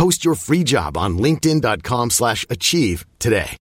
[0.00, 3.56] Post your free job on linkedin.com/achieve slash achieve today.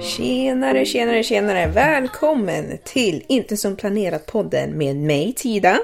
[0.00, 1.66] Tjenare, tjenare, tjenare!
[1.66, 5.78] Välkommen till Inte som planerat-podden med mig Tida.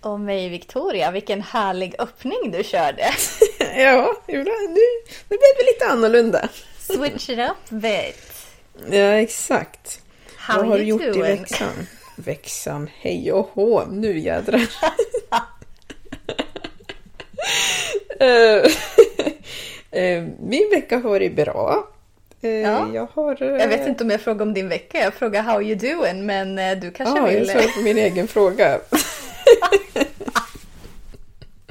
[0.00, 3.02] Och mig Victoria, vilken härlig öppning du körde.
[3.76, 4.44] ja, nu, nu
[5.28, 6.48] blev det lite annorlunda.
[6.86, 8.46] Switch it up bit.
[8.90, 10.00] Ja, exakt.
[10.36, 11.22] How Vad har du gjort i doing?
[11.22, 11.86] veckan?
[12.16, 14.66] Veckan, hej och hå, nu jädrar.
[18.20, 18.62] Eh,
[20.02, 21.88] eh, Min vecka har varit bra.
[22.42, 22.88] Eh, Ja.
[22.94, 23.36] Jag har...
[23.42, 26.80] Jag vet inte om jag frågar om din vecka, jag frågar how you doing, men
[26.80, 27.48] du kanske Ja, jag vill...
[27.50, 28.80] svarar på min egen fråga.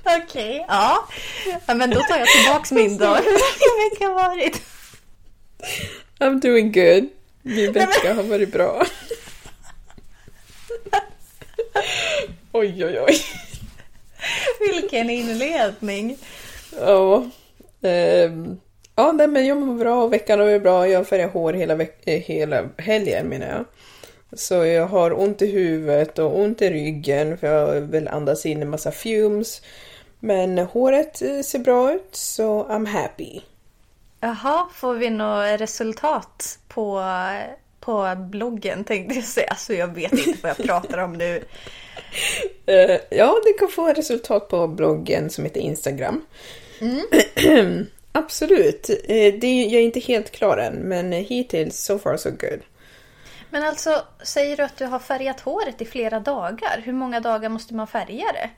[0.03, 1.07] Okej, ja.
[1.67, 1.73] ja.
[1.75, 3.05] Men då tar jag tillbaks min då.
[3.15, 4.61] Hur har din vecka varit?
[6.19, 7.09] I'm doing good.
[7.41, 8.85] Min vecka har varit bra.
[12.51, 13.15] Oj, oj, oj.
[14.59, 16.17] Vilken inledning.
[16.79, 17.25] Ja.
[17.81, 18.57] ehm,
[18.95, 20.87] ja, nej, men jag mår bra och veckan har varit bra.
[20.87, 23.65] Jag färgar hår hela, veck- eh, hela helgen menar jag.
[24.39, 28.61] Så jag har ont i huvudet och ont i ryggen för jag vill andas in
[28.61, 29.61] en massa fumes.
[30.19, 33.41] Men håret eh, ser bra ut så I'm happy.
[34.21, 37.03] Jaha, får vi något resultat på,
[37.79, 39.47] på bloggen tänkte jag säga.
[39.49, 41.43] Alltså jag vet inte vad jag pratar om nu.
[42.65, 46.25] Eh, ja, det kan få resultat på bloggen som heter Instagram.
[48.11, 48.89] Absolut.
[48.89, 52.59] Eh, det, är- jag är inte helt klar än, men hittills so far so good.
[53.49, 56.81] Men alltså, säger du att du har färgat håret i flera dagar?
[56.83, 58.49] Hur många dagar måste man färga det?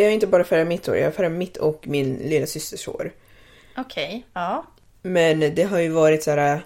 [0.00, 2.86] Jag har inte bara färgat mitt hår, jag har färgat mitt och min lilla systers
[2.86, 3.12] hår.
[3.76, 4.66] Okej, ja.
[5.06, 6.62] Men det har ju varit så här...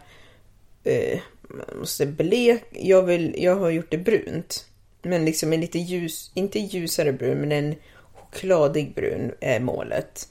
[0.85, 1.19] Eh,
[1.49, 2.65] man måste blek...
[2.73, 4.67] Jag, vill, jag har gjort det brunt.
[5.03, 6.31] Men liksom en lite ljus...
[6.35, 7.75] Inte ljusare brun, men en
[8.15, 10.29] chokladig brun är målet.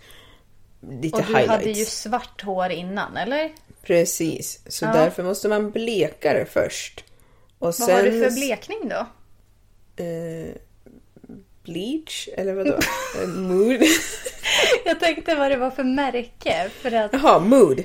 [1.01, 1.50] Lite Och du highlights.
[1.50, 3.51] hade ju svart hår innan, eller?
[3.84, 4.59] Precis.
[4.68, 4.94] Så Ja.
[4.94, 7.03] därför måste man bleka det först.
[7.59, 9.06] Och Vad har du för blekning då?
[10.03, 10.56] Eh,
[11.63, 12.29] bleach?
[12.38, 12.79] Eller vadå?
[13.22, 13.81] Eh, mood?
[14.85, 16.69] Jag tänkte vad det var för märke.
[16.81, 17.13] För att...
[17.13, 17.84] Jaha, mood.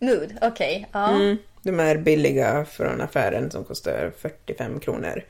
[0.00, 0.88] Mood, okej.
[0.92, 1.10] ja.
[1.10, 5.24] Mm, de är billiga från affären som kostar 45 kronor.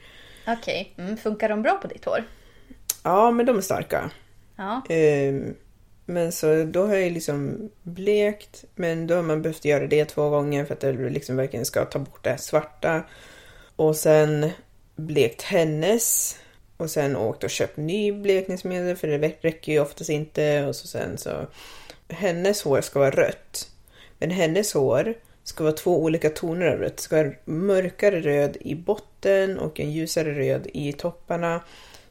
[0.47, 2.25] Okej, mm, funkar de bra på ditt hår?
[3.03, 4.11] Ja, men de är starka.
[4.57, 4.83] Ja.
[4.89, 5.55] Ehm,
[6.07, 10.29] men så då har jag liksom blekt, men då har man behövt göra det två
[10.31, 13.03] gånger för att det liksom verkligen ska ta bort det svarta.
[13.77, 14.51] Och sen
[14.97, 16.37] blekt hennes.
[16.77, 20.67] Och sen åkt och köpt ny blekningsmedel för det räcker ju oftast inte.
[20.67, 21.47] Och så sen så...
[22.09, 23.71] Hennes hår ska vara rött.
[24.21, 25.15] Men hennes hår
[25.45, 26.97] ska vara två olika toner av rött.
[26.97, 31.61] Det ska vara mörkare röd i botten och en ljusare röd i topparna.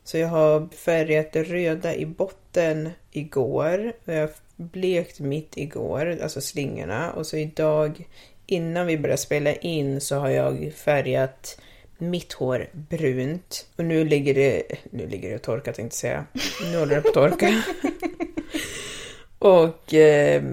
[0.03, 3.93] Så jag har färgat det röda i botten igår.
[4.05, 7.11] Och jag har blekt mitt igår, alltså slingorna.
[7.11, 8.07] Och så idag,
[8.45, 11.61] innan vi började spela in, så har jag färgat
[11.97, 13.67] mitt hår brunt.
[13.75, 14.63] Och nu ligger det...
[14.91, 16.25] Nu ligger det och torkar tänkte jag säga.
[16.71, 17.63] Nu håller det på att torka.
[19.39, 20.43] Och eh,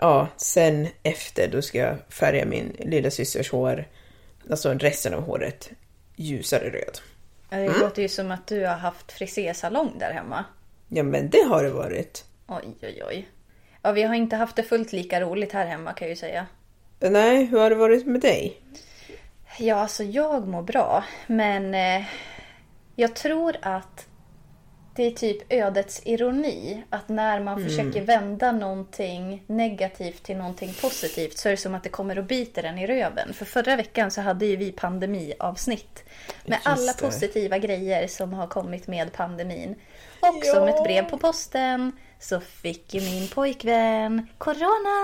[0.00, 3.84] ja, sen efter då ska jag färga min lilla systers hår
[4.50, 5.70] alltså resten av håret
[6.16, 6.98] ljusare röd.
[7.48, 10.44] Det låter ju som att du har haft frisersalong där hemma.
[10.88, 12.24] Ja men det har det varit.
[12.46, 13.28] Oj, oj, oj.
[13.82, 16.46] Ja, vi har inte haft det fullt lika roligt här hemma kan jag ju säga.
[17.00, 18.60] Nej, hur har det varit med dig?
[19.58, 21.04] Ja, alltså jag mår bra.
[21.26, 22.04] Men eh,
[22.94, 24.06] jag tror att
[25.00, 26.82] det är typ ödets ironi.
[26.90, 31.82] Att när man försöker vända någonting negativt till någonting positivt så är det som att
[31.82, 33.32] det kommer och biter en i röven.
[33.34, 36.04] För förra veckan så hade ju vi pandemiavsnitt.
[36.44, 36.98] Med Just alla det.
[37.06, 39.74] positiva grejer som har kommit med pandemin.
[40.20, 40.54] Och Ja.
[40.54, 44.96] som ett brev på posten så fick ju min pojkvän corona!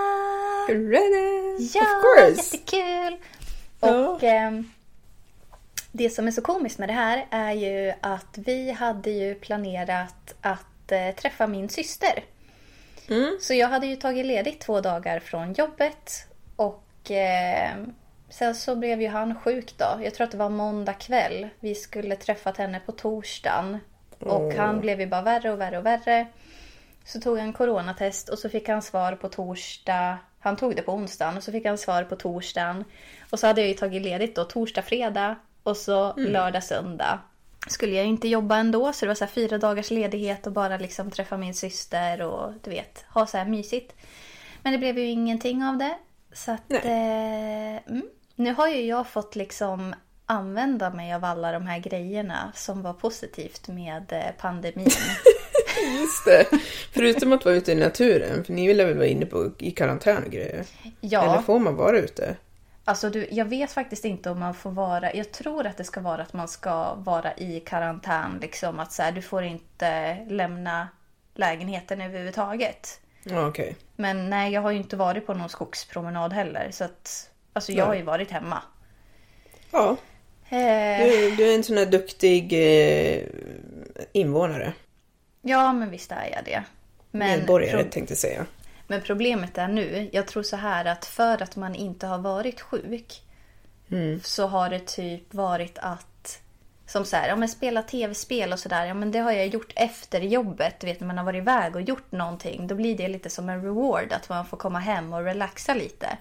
[0.69, 1.69] Ready?
[1.75, 2.57] Ja, of course!
[2.57, 3.17] jättekul!
[3.81, 4.09] Ja.
[4.09, 4.71] Och ehm,
[5.97, 10.35] det som är så komiskt med det här är ju att vi hade ju planerat
[10.41, 12.25] att eh, träffa min syster.
[13.09, 13.37] Mm.
[13.41, 16.27] Så jag hade ju tagit ledigt två dagar från jobbet
[16.57, 17.71] och eh,
[18.29, 20.01] sen så blev ju han sjuk då.
[20.05, 21.49] Jag tror att det var måndag kväll.
[21.61, 23.79] Vi skulle träffat henne på torsdagen.
[24.19, 26.27] Och han blev ju bara värre och värre och värre.
[27.05, 30.19] Så tog han coronatest och så fick han svar på torsdag.
[30.39, 32.85] Han tog det på onsdagen och så fick han svar på torsdagen.
[33.31, 35.37] Och så hade jag ju tagit ledigt då torsdag, fredag
[35.67, 37.19] och så lördag, söndag.
[37.69, 41.11] Skulle jag inte jobba ändå så det var så fyra dagars ledighet och bara liksom
[41.11, 43.95] träffa min syster och du vet, ha så här mysigt.
[44.63, 45.99] Men det blev ju ingenting av det.
[46.33, 48.03] Så att eh, mm.
[48.35, 49.95] nu har ju jag fått liksom
[50.27, 54.87] använda mig av alla de här grejerna som var positivt med eh, pandemin.
[56.01, 56.47] Just det.
[56.93, 60.25] Förutom att vara ute i naturen, för ni ville väl vara inne på i karantän
[60.25, 60.65] och grejer?
[61.01, 61.25] Ja.
[61.25, 62.37] Eller får man vara ute?
[62.89, 65.15] Alltså du, jag vet faktiskt inte om man får vara...
[65.15, 68.39] Jag tror att det ska vara att man ska vara i karantän.
[68.41, 70.89] Liksom att så här, du får inte lämna
[71.35, 73.01] lägenheten överhuvudtaget.
[73.23, 73.77] Ja, okej.
[73.97, 76.69] Men nej, jag har ju inte varit på någon skogspromenad heller.
[76.71, 77.87] Så att, alltså jag Nej.
[77.87, 78.63] har ju varit hemma.
[79.71, 79.97] Ja,
[80.49, 83.23] Eh, du, du är en sån här duktig eh,
[84.13, 84.73] invånare.
[85.43, 86.63] ja, men visst är jag det.
[87.11, 88.47] Men, Medborgare pro- tänkte jag säga.
[88.87, 92.61] Men problemet är nu, jag tror så här att för att man inte har varit
[92.61, 93.23] sjuk
[94.23, 96.41] så har det typ varit att
[96.87, 99.73] som så här, ja men spela tv-spel och sådär, ja men det har jag gjort
[99.77, 100.81] efter jobbet.
[100.81, 103.49] Du vet när man har varit iväg och gjort någonting, då blir det lite som
[103.49, 106.19] en reward att man får komma hem och relaxa lite.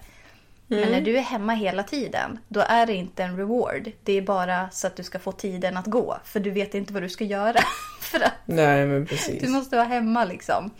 [0.68, 3.90] Men när du är hemma hela tiden, då är det inte en reward.
[4.04, 6.18] Det är bara så att du ska få tiden att gå.
[6.24, 7.58] För du vet inte vad du ska göra.
[8.00, 9.42] för att Nej, men precis.
[9.42, 10.70] du måste vara hemma liksom.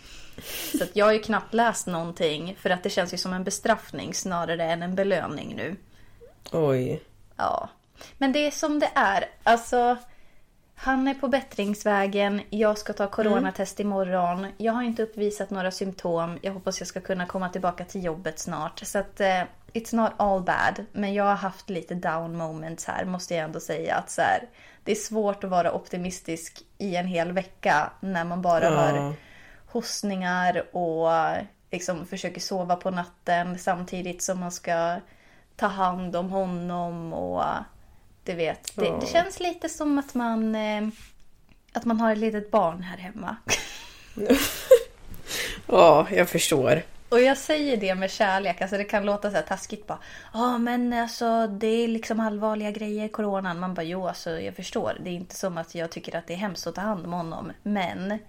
[0.77, 4.13] Så jag har ju knappt läst någonting för att det känns ju som en bestraffning
[4.13, 5.75] snarare än en belöning nu.
[6.51, 7.01] Oj.
[7.37, 7.69] Ja.
[8.17, 9.25] Men det är som det är.
[9.43, 9.97] Alltså,
[10.75, 12.41] han är på bättringsvägen.
[12.49, 14.47] Jag ska ta coronatest imorgon.
[14.57, 16.37] Jag har inte uppvisat några symptom.
[16.41, 18.79] Jag hoppas jag ska kunna komma tillbaka till jobbet snart.
[18.79, 19.43] Så att eh,
[19.73, 20.85] it's not all bad.
[20.91, 23.95] Men jag har haft lite down moments här måste jag ändå säga.
[23.95, 24.39] Att så här,
[24.83, 28.69] det är svårt att vara optimistisk i en hel vecka när man bara Ja.
[28.69, 29.13] har
[29.67, 31.09] hostningar och
[31.71, 34.99] liksom försöker sova på natten samtidigt som man ska
[35.55, 37.43] ta hand om honom och
[38.23, 38.75] du vet.
[38.75, 40.87] Det, det känns lite som att man eh,
[41.73, 43.35] att man har ett litet barn här hemma.
[45.69, 46.81] Ja, jag förstår.
[47.09, 49.99] Och jag säger det med kärlek, alltså det kan låta så här taskigt bara.
[50.33, 53.59] Ja men alltså det är liksom allvarliga grejer, coronan.
[53.59, 54.97] Man bara jo alltså jag förstår.
[55.03, 57.13] Det är inte som att jag tycker att det är hemskt att ta hand om
[57.13, 57.51] honom.
[57.63, 58.19] Men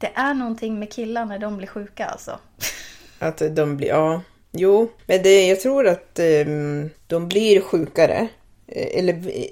[0.00, 2.38] det är någonting med killar när de blir sjuka alltså.
[3.18, 4.22] Att de blir, ja.
[4.52, 8.28] Jo, men det, jag tror att um, de blir sjukare.
[8.66, 9.46] Eh, eller eh,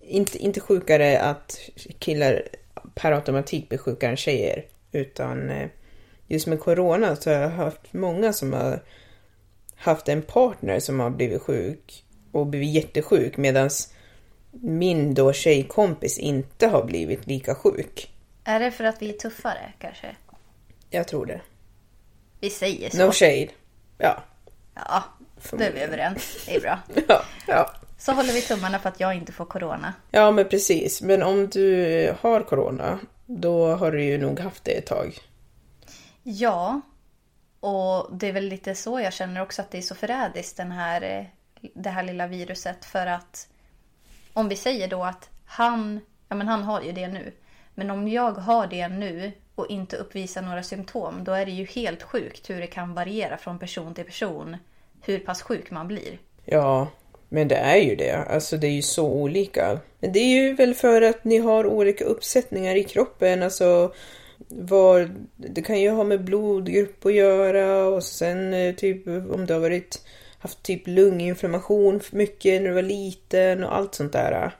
[0.00, 1.58] inte, inte sjukare att
[1.98, 2.42] killar
[2.94, 4.64] per automatik blir sjukare än tjejer.
[4.92, 5.68] Utan eh,
[6.26, 8.82] just med corona så har jag haft många som har
[9.76, 13.70] haft en partner som har blivit sjuk och blivit jättesjuk medan
[14.50, 18.13] min då tjejkompis inte har blivit lika sjuk.
[18.44, 20.16] Är det för att vi är tuffare kanske?
[20.90, 21.40] Jag tror det.
[22.40, 23.06] Vi säger så.
[23.06, 23.48] No shade.
[23.98, 24.22] Ja.
[24.74, 25.04] Ja,
[25.50, 26.44] då är vi överens.
[26.46, 26.78] Det är bra.
[27.08, 27.74] Ja, ja.
[27.98, 29.94] Så håller vi tummarna för att jag inte får corona.
[30.10, 31.02] Ja, men precis.
[31.02, 35.18] Men om du har corona, då har du ju nog haft det ett tag.
[36.22, 36.80] Ja,
[37.60, 40.72] och det är väl lite så jag känner också att det är så förrädiskt den
[40.72, 41.24] här, eh,
[41.74, 42.84] det här lilla viruset.
[42.84, 43.48] För att
[44.32, 47.32] om vi säger då att han, ja men han har ju det nu.
[47.74, 51.64] Men om jag har det nu och inte uppvisar några symptom, då är det ju
[51.64, 54.56] helt sjukt hur det kan variera från person till person.
[55.00, 56.18] Hur pass sjuk man blir.
[56.44, 56.88] Ja,
[57.28, 58.16] men det är ju det.
[58.16, 59.78] Alltså det är ju så olika.
[60.00, 63.42] Men det är ju väl för att ni har olika uppsättningar i kroppen.
[63.42, 63.94] Alltså,
[64.48, 69.52] vad, det kan ju ha med blodgrupp att göra och sen eh, typ om du
[69.52, 70.06] har varit
[70.38, 74.50] haft typ lunginflammation mycket när du var liten och allt sånt där.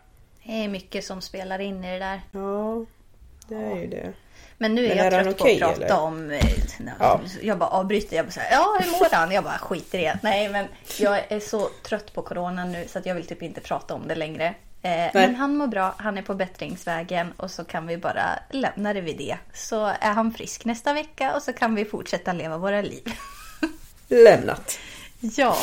[0.44, 2.21] Det är mycket som spelar in i det där.
[2.33, 2.85] Ja,
[3.48, 4.12] det är ju det.
[4.58, 6.00] Men nu är Men jag är trött okej, på att prata eller?
[6.02, 6.30] om...
[6.30, 6.44] eh,
[6.98, 7.20] Ja.
[7.42, 8.16] Jag bara avbryter.
[8.16, 9.32] Jag bara säger ja hur mår han?
[9.32, 10.18] Jag bara skiter i det.
[10.22, 10.66] Nej men
[11.00, 14.08] jag är så trött på corona nu så att jag vill typ inte prata om
[14.08, 14.54] det längre.
[14.82, 18.92] Eh, men han mår bra, han är på bättringsvägen och så kan vi bara lämna
[18.92, 19.36] det vid det.
[19.54, 23.12] Så är han frisk nästa vecka och så kan vi fortsätta leva våra liv.
[24.08, 24.78] Lämnat.
[25.20, 25.56] Ja.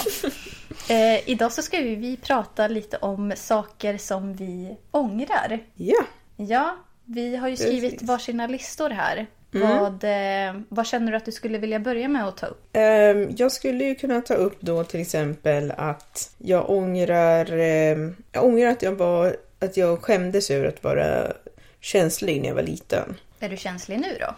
[0.90, 5.60] Eh, idag så ska vi, vi prata lite om saker som vi ångrar.
[5.76, 6.04] Ja.
[6.38, 6.76] Ja,
[7.14, 8.02] vi har ju skrivit Precis.
[8.02, 8.08] Mm.
[8.08, 9.28] varsina listor här.
[9.54, 12.70] Vad, eh, vad känner du att du skulle vilja börja med att ta upp?
[12.74, 18.44] Ehm, jag skulle ju kunna ta upp då till exempel att jag ångrar, ehm, jag
[18.46, 21.34] ångrar att jag var, att jag skämdes över att vara
[21.80, 23.16] känslig när jag var liten.
[23.40, 24.36] Är du känslig nu då?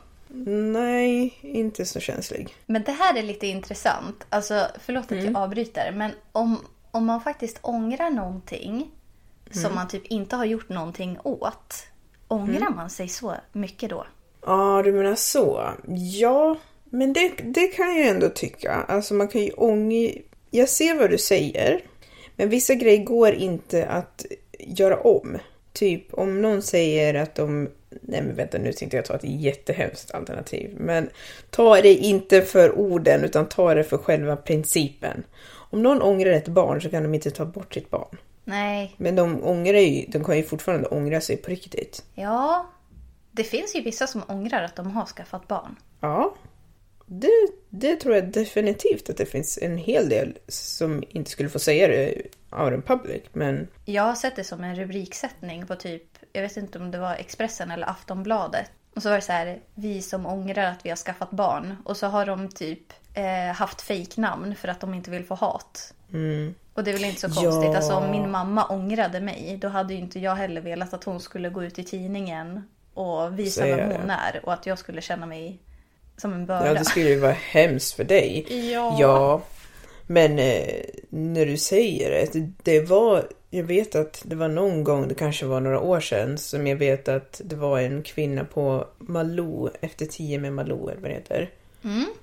[0.72, 2.56] Nej, inte så känslig.
[2.66, 4.26] Men det här är lite intressant.
[4.30, 5.26] Alltså, förlåt att Mm.
[5.26, 5.92] jag avbryter.
[5.92, 6.60] Men om,
[6.92, 8.92] om man faktiskt ångrar någonting
[9.52, 9.64] Mm.
[9.64, 11.76] som man typ inte har gjort någonting åt.
[12.34, 12.76] Ångrar Mm.
[12.76, 14.06] man sig så mycket då?
[14.46, 15.70] Ja, du menar så.
[16.20, 16.58] Ja,
[16.90, 18.74] men det, det kan jag ändå tycka.
[18.74, 20.10] Alltså man kan ju ångra...
[20.52, 21.82] Jag ser vad du säger.
[22.36, 24.26] Men vissa grejer går inte att
[24.60, 25.38] göra om.
[25.74, 27.70] Typ om någon säger att de...
[27.90, 30.76] Nej men vänta nu tänkte jag ta ett jättehemskt alternativ.
[30.80, 31.10] Men
[31.50, 35.24] ta det inte för orden utan ta det för själva principen.
[35.46, 38.18] Om någon ångrar ett barn så kan de inte ta bort sitt barn.
[38.44, 42.04] Nej, Men de ångrar ju, de kan ju fortfarande ångra sig på riktigt.
[42.16, 42.70] ja.
[43.36, 45.76] Det finns ju vissa som ångrar att de har skaffat barn.
[46.00, 46.36] Ja,
[47.06, 51.60] det, det tror jag definitivt att det finns en hel del som inte skulle få
[51.60, 52.22] säga det
[52.52, 53.24] out in public.
[53.32, 57.00] Men Jag har sett det som en rubriksättning på typ, jag vet inte om det
[57.00, 58.72] var Expressen eller Aftonbladet.
[58.96, 61.76] Och så var det så här, vi som ångrar att vi har skaffat barn.
[61.86, 65.94] Och så har de typ eh, haft fejknamn för att de inte vill få hat.
[66.74, 67.72] Och det är väl inte så konstigt.
[67.72, 67.76] Ja.
[67.76, 71.20] Alltså om min mamma ångrade mig, då hade ju inte jag heller velat att hon
[71.20, 72.62] skulle gå ut i tidningen
[72.94, 74.42] och visa Säga vem hon är.
[74.44, 75.60] Och att jag skulle känna mig
[76.18, 76.68] som en börda.
[76.68, 78.46] ja, det skulle ju vara hemskt för dig.
[78.72, 78.98] Ja.
[79.00, 79.42] Ja,
[80.08, 85.08] men eh, när du säger det, det, var, jag vet att det var någon gång,
[85.08, 88.88] det kanske var några år sedan, som jag vet att det var en kvinna på
[88.98, 91.50] Malou, efter tio med Malou, eller vad det heter.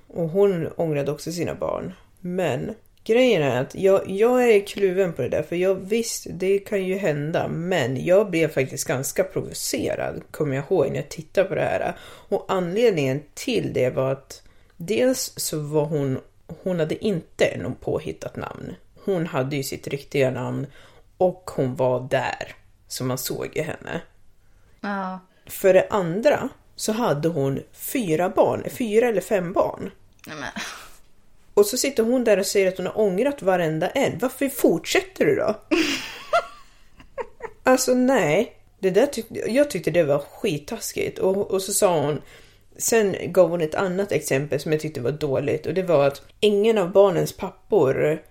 [0.07, 1.93] Och hon ångrade också sina barn.
[2.21, 6.59] Men grejen är att jag, jag är kluven på det där, för jag visst, det
[6.59, 11.49] kan ju hända, men jag blev faktiskt ganska provocerad, kommer jag ihåg, när jag tittade
[11.49, 11.95] på det här.
[12.03, 14.43] Och anledningen till det var att
[14.77, 16.21] dels så var hon,
[16.63, 18.75] hon hade inte någon påhittat namn.
[19.05, 20.67] Hon hade ju sitt riktiga namn
[21.17, 22.55] och hon var där,
[22.89, 24.01] så man såg ju henne.
[24.81, 25.21] Ja.
[25.47, 29.91] För det andra så hade hon fyra barn, fyra eller fem barn.
[30.27, 30.37] Men.
[31.61, 34.19] Och så sitter hon där och säger att hon har ångrat varenda en.
[34.19, 35.61] Varför fortsätter du då?
[37.65, 38.57] alltså nej.
[38.79, 41.19] Det där tyck, jag tyckte det var skittaskigt.
[41.19, 42.23] Och, och så sa hon...
[42.77, 45.67] Sen gav hon ett annat exempel som jag tyckte var dåligt.
[45.67, 48.23] Och det var att ingen av barnens pappor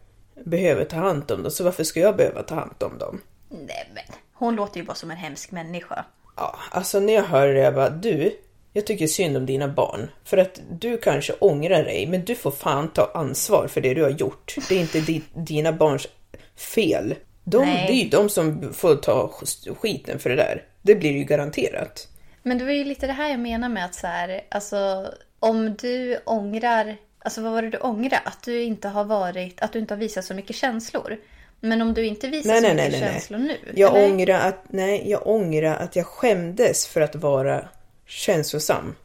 [0.45, 1.51] behöver ta hand om dem.
[1.51, 3.21] Så varför ska jag behöva ta hand om dem?
[3.49, 4.03] Nej men.
[4.33, 6.05] Hon låter ju bara som en hemsk människa.
[6.35, 8.37] Ja, alltså när jag hörde det, jag bara du,
[8.73, 10.09] jag tycker synd om dina barn.
[10.23, 14.03] För att du kanske ångrar dig, men du får fan ta ansvar för det du
[14.03, 14.55] har gjort.
[14.69, 16.07] Det är inte di, dina barns
[16.55, 17.15] fel.
[17.43, 17.85] De, Nej.
[17.87, 19.33] det är ju de som får ta
[19.79, 20.63] skiten för det där.
[20.81, 22.07] Det blir ju garanterat.
[22.43, 25.07] Men det var ju lite det här jag menar med att så här, alltså
[25.39, 28.21] om du ångrar, alltså vad var det du ångrade?
[28.25, 31.17] Att du inte har varit, att du inte har visat så mycket känslor.
[31.59, 33.11] Men om du inte visar Nej, så nej, mycket nej, nej.
[33.11, 33.57] känslor nu?
[33.75, 34.13] Jag eller?
[34.13, 37.67] ångrar att, nej, jag ångrar att jag skämdes för att vara
[38.09, 38.95] känslosam.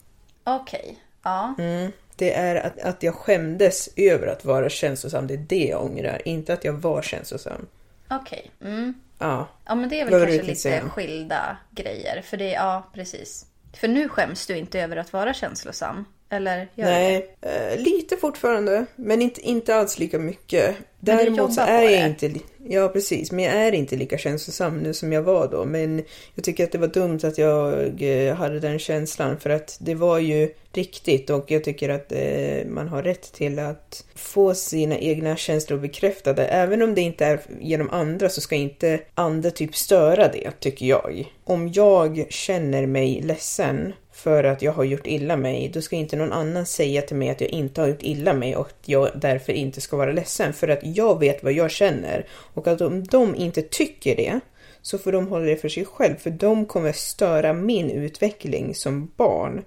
[0.45, 1.55] Okej, ja.
[1.59, 1.93] Mm.
[2.17, 6.23] Det är att, att jag skämdes över att vara känslosam, det är det jag ångrar.
[6.25, 7.67] Inte att jag var känslosam.
[8.11, 8.51] Okej.
[8.61, 8.95] Mm.
[9.19, 9.49] Ja.
[9.65, 10.89] Ja men det är väl Vad kanske lite säga?
[10.89, 12.23] skilda grejer.
[12.23, 13.47] För det, ja precis.
[13.73, 16.05] För nu skäms du inte över att vara känslosam.
[16.35, 16.91] Eller du det?
[16.91, 20.75] Nej, eh, lite fortfarande, men inte, inte alls lika mycket.
[21.01, 22.25] Men Däremot så är jag det.
[22.25, 22.41] inte...
[22.69, 23.33] Ja, precis.
[23.33, 25.65] Men jag är inte lika känslosam nu som jag var då.
[25.65, 26.03] Men
[26.35, 29.41] jag tycker att det var dumt att jag eh, hade den känslan.
[29.41, 33.59] För att det var ju riktigt och jag tycker att eh, man har rätt till
[33.59, 36.47] att få sina egna känslor bekräftade.
[36.47, 40.87] Även om det inte är genom andra så ska inte andra typ störa det, tycker
[40.87, 41.33] jag.
[41.45, 46.17] Om jag känner mig ledsen för att jag har gjort illa mig, då ska inte
[46.17, 49.11] någon annan säga till mig att jag inte har gjort illa mig och att jag
[49.15, 50.53] därför inte ska vara ledsen.
[50.53, 52.27] För att jag vet vad jag känner.
[52.31, 54.41] Och att om de inte tycker det,
[54.83, 56.17] så får de hålla det för sig själv.
[56.17, 59.65] För de kommer störa min utveckling som barn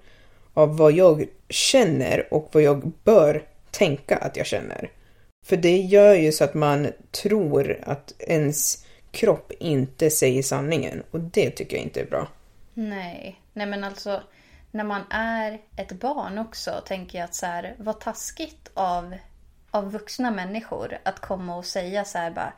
[0.54, 4.90] av vad jag känner och vad jag bör tänka att jag känner.
[5.46, 11.04] För det gör ju så att man tror att ens kropp inte säger sanningen.
[11.12, 12.28] Och det tycker jag inte är bra.
[12.74, 14.22] Nej, nej men alltså
[14.72, 19.16] när man är ett barn också tänker jag att så här, vad taskigt av,
[19.72, 22.54] av vuxna människor att komma och säga så här bara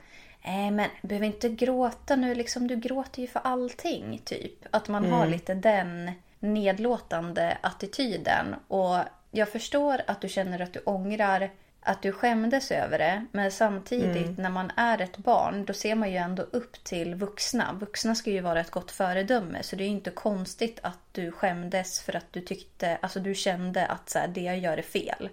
[0.46, 4.66] Nej men du behöver inte gråta nu liksom, du gråter ju för allting typ.
[4.72, 8.56] Att man har lite den nedlåtande attityden.
[8.68, 8.98] Och
[9.32, 11.52] jag förstår att du känner att du ångrar
[11.82, 13.26] att du skämdes över det.
[13.32, 17.78] Men samtidigt när man är ett barn då ser man ju ändå upp till vuxna.
[17.80, 19.64] Vuxna ska ju vara ett gott föredöme.
[19.64, 23.36] Så det är ju inte konstigt att du skämdes för att du tyckte, alltså du
[23.36, 25.30] kände att så här, det jag gör är fel.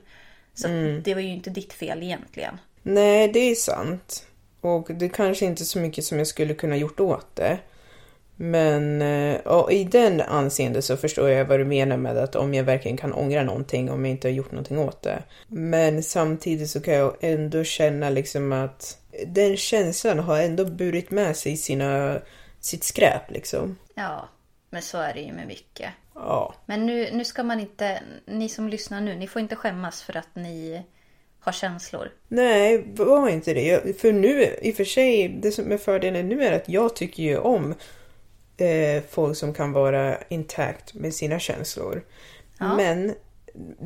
[0.54, 2.58] Så att det var ju inte ditt fel egentligen.
[2.82, 4.26] Nej, det är sant.
[4.60, 7.58] Och det kanske inte är så mycket som jag skulle kunna gjort åt det.
[8.36, 9.40] Men eh,
[9.70, 13.12] i den anseende så förstår jag vad du menar med att om jag verkligen kan
[13.12, 15.22] ångra någonting om jag inte har gjort någonting åt det.
[15.48, 21.36] Men samtidigt så kan jag ändå känna liksom att den känslan har ändå burit med
[21.36, 22.18] sig sina,
[22.60, 23.78] sitt skräp liksom.
[23.94, 24.28] Ja,
[24.70, 25.90] men så är det ju med mycket.
[26.14, 26.54] Ja.
[26.66, 30.16] Men nu, nu ska man inte, ni som lyssnar nu, ni får inte skämmas för
[30.16, 30.82] att ni
[31.40, 32.12] har känslor.
[32.28, 34.00] Nej, var inte det.
[34.00, 37.22] För nu, i och för sig, det som är fördelen nu är att jag tycker
[37.22, 37.74] ju om
[38.56, 42.02] eh, folk som kan vara intakt med sina känslor.
[42.76, 43.14] Men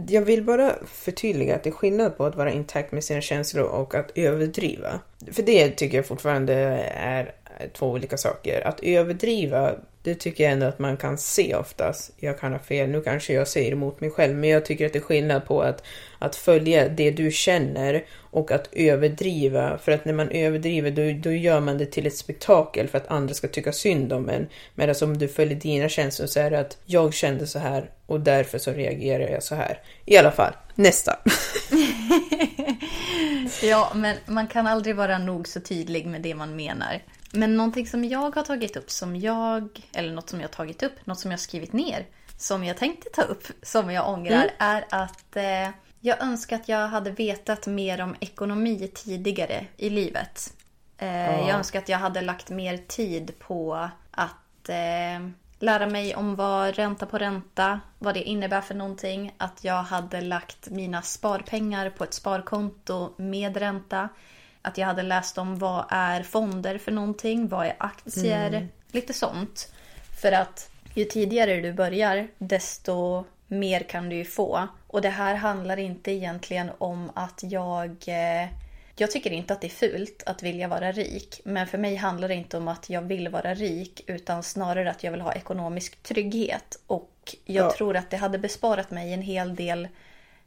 [0.08, 3.64] jag vill bara förtydliga att det är skillnad på att vara intakt med sina känslor
[3.64, 5.00] och att överdriva.
[5.32, 6.54] För det tycker jag fortfarande
[6.94, 7.34] är
[7.72, 8.66] två olika saker.
[8.66, 12.10] Att överdriva, det tycker jag ändå att man kan se oftast.
[12.16, 14.92] Jag kan ha fel, nu kanske jag säger emot mig själv, men jag tycker att
[14.92, 15.82] det är skillnad på att,
[16.18, 19.78] att följa det du känner och att överdriva.
[19.78, 23.10] För att när man överdriver då, då gör man det till ett spektakel för att
[23.10, 24.46] andra ska tycka synd om en.
[24.74, 28.20] Medan om du följer dina känslor så är det att jag kände så här och
[28.20, 29.80] därför så reagerar jag så här.
[30.04, 31.18] I alla fall, nästa.
[33.62, 37.02] Ja, men man kan aldrig vara nog så tydlig med det man menar.
[37.32, 41.06] Men någonting som jag har tagit upp som jag, eller något som jag tagit upp,
[41.06, 42.06] något som jag har skrivit ner,
[42.36, 45.68] som jag tänkte ta upp, som jag ångrar, är att eh,
[46.00, 50.52] jag önskar att jag hade vetat mer om ekonomi tidigare i livet.
[50.98, 51.08] Eh,
[51.48, 56.74] Jag önskar att jag hade lagt mer tid på att eh, lära mig om vad
[56.76, 59.34] ränta på ränta, vad det innebär för någonting.
[59.38, 64.08] Att jag hade lagt mina sparpengar på ett sparkonto med ränta.
[64.62, 69.72] Att jag hade läst om vad är fonder för någonting, vad är aktier, lite sånt.
[70.20, 74.68] För att ju tidigare du börjar, desto mer kan du ju få.
[74.86, 77.90] Och det här handlar inte egentligen om att jag...
[78.06, 78.48] Eh,
[78.96, 81.40] jag tycker inte att det är fult att vilja vara rik.
[81.44, 85.04] Men för mig handlar det inte om att jag vill vara rik utan snarare att
[85.04, 86.78] jag vill ha ekonomisk trygghet.
[86.86, 87.72] Och jag Ja.
[87.76, 89.88] tror att det hade besparat mig en hel del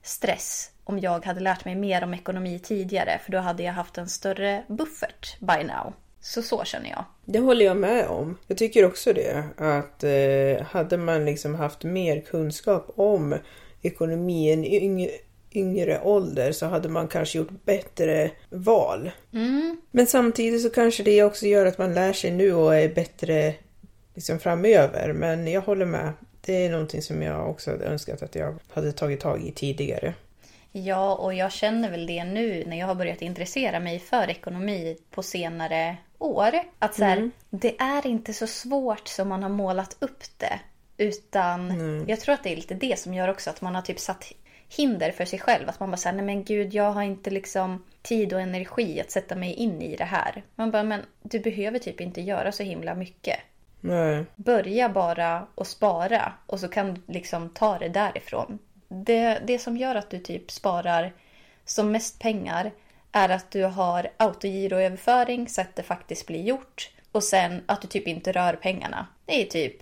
[0.02, 3.19] stress om jag hade lärt mig mer om ekonomi tidigare.
[3.24, 5.93] För då hade jag haft en större buffert by now.
[6.22, 7.06] Så så känner jag.
[7.26, 8.38] Det håller jag med om.
[8.48, 9.43] Jag tycker också det.
[9.58, 13.36] Att eh, hade man liksom haft mer kunskap om
[13.82, 15.10] ekonomi i yngre,
[15.52, 19.12] yngre ålder så hade man kanske gjort bättre val.
[19.91, 23.54] Men samtidigt så kanske det också gör att man lär sig nu och är bättre
[24.13, 25.13] liksom framöver.
[25.13, 26.13] Men jag håller med.
[26.46, 30.13] Det är någonting som jag också hade önskat att jag hade tagit tag i tidigare.
[30.76, 34.98] Ja, och jag känner väl det nu när jag har börjat intressera mig för ekonomi
[35.12, 36.52] på senare år.
[36.80, 40.60] Att så här, det är inte så svårt som man har målat upp det.
[40.98, 41.74] Utan
[42.08, 44.32] jag tror att det är lite det som gör också att man har typ satt
[44.70, 45.70] hinder för sig själv.
[45.70, 49.12] Att man bara säger nej men gud jag har inte liksom tid och energi att
[49.12, 50.44] sätta mig in i det här.
[50.56, 53.40] Man bara, men du behöver typ inte göra så himla mycket.
[53.82, 54.26] Nej.
[54.36, 58.60] Börja bara och spara och så kan du liksom ta det därifrån.
[58.94, 61.14] Det, det som gör att du typ sparar
[61.66, 62.72] som mest pengar
[63.12, 66.90] är att du har autogiroöverföring så att det faktiskt blir gjort.
[67.12, 69.08] Och sen att du typ inte rör pengarna.
[69.26, 69.76] Det är typ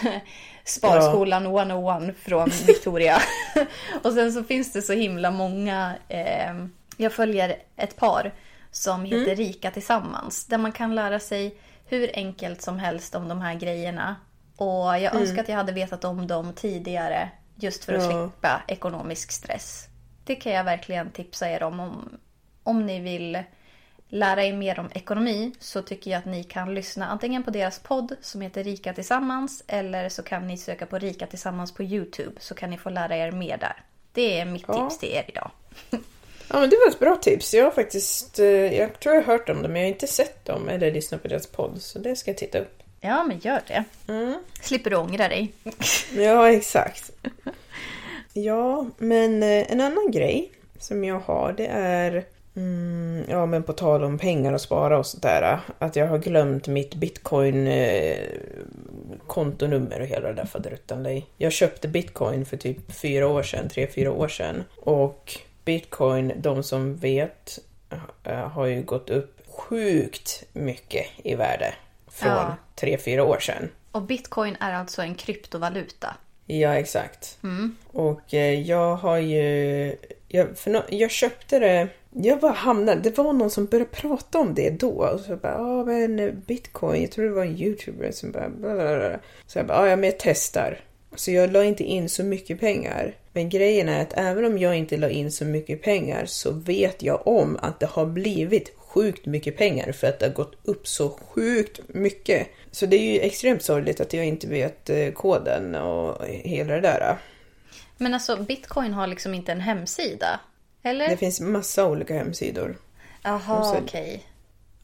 [0.64, 3.18] Sparskolan 101 från Victoria.
[4.02, 5.94] och sen så finns det så himla många.
[6.08, 6.54] Eh,
[6.96, 8.32] jag följer ett par
[8.70, 10.46] som heter Rika Tillsammans.
[10.46, 14.16] Där man kan lära sig hur enkelt som helst om de här grejerna.
[14.56, 17.30] Och jag önskar att jag hade vetat om dem tidigare.
[17.62, 18.08] Just för att Ja.
[18.30, 19.86] slippa ekonomisk stress.
[20.24, 21.80] Det kan jag verkligen tipsa er om.
[21.80, 22.18] Om,
[22.62, 23.42] om ni vill
[24.08, 27.78] lära er mer om ekonomi så tycker jag att ni kan lyssna antingen på deras
[27.78, 32.40] podd som heter Rika Tillsammans eller så kan ni söka på Rika Tillsammans på Youtube
[32.40, 33.76] så kan ni få lära er mer där.
[34.12, 34.74] Det är mitt Ja.
[34.88, 35.50] tips till er idag.
[36.48, 37.54] Ja men det var ett bra tips.
[37.54, 40.06] Jag har faktiskt, eh, jag tror jag har hört om dem men jag har inte
[40.06, 41.82] sett dem eller lyssnat på deras podd.
[41.82, 42.82] Så det ska jag titta upp.
[43.00, 43.84] Ja, men gör det.
[44.62, 45.52] Slipper du ångra dig.
[46.16, 47.10] Ja, exakt.
[48.32, 52.24] Ja, men eh, en annan grej som jag har det är
[52.56, 55.60] Mm, ja, men på tal om pengar och spara och sånt där.
[55.78, 58.18] Att jag har glömt mitt bitcoin eh,
[59.26, 61.22] kontonummer och hela det där faderuttan.
[61.36, 64.64] Jag köpte bitcoin för typ fyra år sedan, tre, fyra år sedan.
[64.76, 67.58] Och bitcoin, de som vet,
[68.24, 71.74] eh, har ju gått upp sjukt mycket i värde
[72.08, 72.56] från Ja.
[72.74, 73.68] tre, fyra år sedan.
[73.92, 76.16] Och bitcoin är alltså en kryptovaluta.
[76.46, 77.38] Ja, exakt.
[77.86, 79.96] Och eh, jag har ju...
[80.28, 81.88] Jag, för nå- jag köpte det...
[82.10, 83.00] Jag bara hamnade...
[83.00, 84.88] Det var någon som började prata om det då.
[84.88, 88.48] Och så bara, ja men bitcoin, jag tror det var en youtuber som bara...
[88.48, 89.18] Bla, bla, bla.
[89.46, 90.80] Så jag bara, ja men jag testar.
[91.14, 93.14] Så jag la inte in så mycket pengar.
[93.32, 97.02] Men grejen är att även om jag inte la in så mycket pengar så vet
[97.02, 100.88] jag om att det har blivit sjukt mycket pengar för att det har gått upp
[100.88, 102.48] så sjukt mycket.
[102.70, 106.80] Så det är ju extremt sorgligt att jag inte vet eh, koden och hela det
[106.80, 107.18] där.
[107.96, 110.40] Men alltså bitcoin har liksom inte en hemsida.
[110.82, 111.08] Eller?
[111.08, 112.78] Det finns massa olika hemsidor.
[113.22, 114.26] Jaha, okej.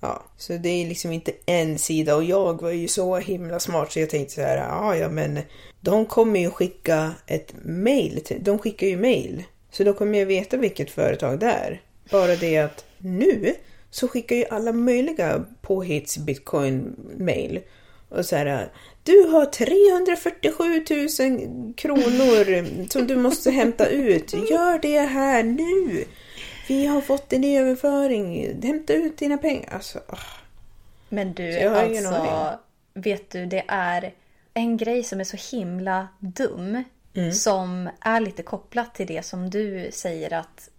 [0.00, 3.92] Ja, så det är liksom inte en sida och jag var ju så himla smart
[3.92, 5.40] så jag tänkte så här, ja ja men
[5.80, 9.44] de kommer ju skicka ett mail, till, de skickar ju mail.
[9.70, 11.82] Så då kommer jag veta vilket företag det är.
[12.10, 13.54] Bara det att nu
[13.90, 17.60] så skickar ju alla möjliga påhitts bitcoin mail.
[18.08, 18.72] Och så här,
[19.02, 24.32] du har 347 000 kronor som du måste hämta ut.
[24.32, 26.04] Gör det här nu.
[26.68, 28.56] Vi har fått en överföring.
[28.62, 29.74] Hämta ut dina pengar.
[29.74, 30.18] Alltså, ah.
[31.08, 32.58] Men du, alltså.
[32.94, 34.14] Vet du, det är
[34.54, 36.84] en grej som är så himla dum.
[37.14, 37.32] Mm.
[37.32, 40.70] Som är lite kopplat till det som du säger att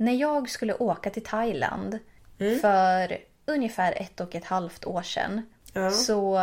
[0.00, 1.98] när jag skulle åka till Thailand
[2.40, 2.58] Mm.
[2.60, 5.42] för ungefär ett och ett halvt år sedan
[5.92, 6.40] så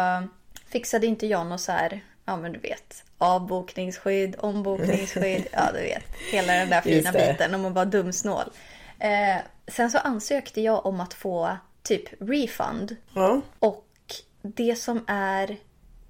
[0.67, 6.03] fixade inte jag något så här, ja men du vet, avbokningsskydd, ombokningsskydd, ja du vet,
[6.31, 8.45] hela den där fina biten om att vara dumsnål.
[8.99, 9.37] Eh,
[9.67, 13.41] sen så ansökte jag om att få typ refund Ja.
[13.59, 13.87] och
[14.41, 15.57] det som är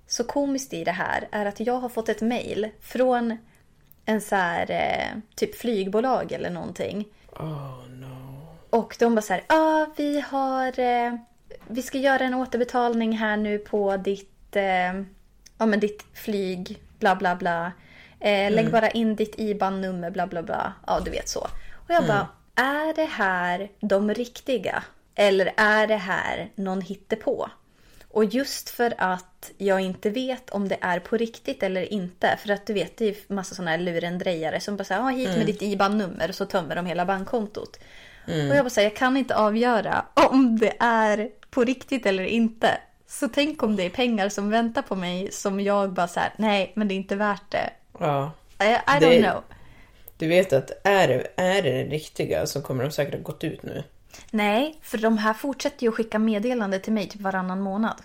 [0.08, 3.38] så komiskt i det här är att jag har fått ett mail från
[4.06, 7.06] en så här eh, typ flygbolag eller någonting.
[7.40, 8.48] Oh no.
[8.70, 11.14] Och de bara så här, ja ah, vi har, eh,
[11.68, 14.94] vi ska göra en återbetalning här nu på ditt, eh,
[15.58, 17.72] ja men ditt flyg, bla bla bla.
[18.20, 20.74] Eh, Lägg bara in ditt IBAN-nummer, bla bla bla.
[20.88, 21.40] Ja, du vet så.
[21.74, 24.84] Och jag bara, är det här de riktiga?
[25.16, 27.50] Eller är det här någon hittepå?
[28.16, 32.38] Och just för att jag inte vet om det är på riktigt eller inte.
[32.42, 35.10] För att du vet, det är ju massa sådana här lurendrejare som bara säger ah,
[35.10, 37.78] hit med ditt IBAN-nummer och så tömmer de hela bankkontot.
[38.28, 42.78] Och jag bara säger jag kan inte avgöra om det är på riktigt eller inte.
[43.08, 46.72] Så tänk om det är pengar som väntar på mig som jag bara säger nej
[46.76, 47.70] men det är inte värt det.
[48.00, 48.32] Ja.
[48.60, 49.44] I, I don't Det- know.
[50.18, 53.44] Du vet att är det, är det den riktiga så kommer de säkert ha gått
[53.44, 53.84] ut nu.
[54.32, 58.02] Nej, för de här fortsätter ju att skicka meddelande till mig typ varannan månad.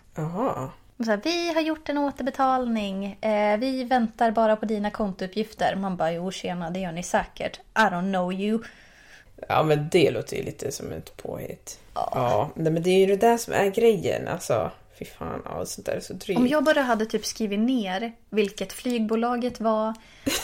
[0.97, 3.19] Och Så här, vi har gjort en återbetalning.
[3.21, 5.77] Eh, vi väntar bara på dina kontouppgifter.
[5.77, 7.59] Man bara, jo tjena, det gör ni säkert.
[7.59, 8.63] I don't know you.
[9.49, 11.79] Ja men det låter ju lite som ett påhitt.
[11.95, 12.51] Ja.
[12.55, 14.29] nej, men det är ju det där som är grejen.
[14.29, 15.43] Alltså, fy fan.
[15.45, 16.41] Ja, sånt där är så drygt.
[16.41, 19.95] Om jag bara hade typ skrivit ner vilket flygbolaget var,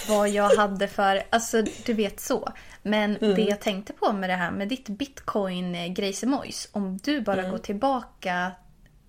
[0.09, 2.49] vad jag hade för, alltså du vet så.
[2.87, 7.43] Men det jag tänkte på med det här med ditt bitcoin grejsemojs, om du bara
[7.43, 8.53] går tillbaka,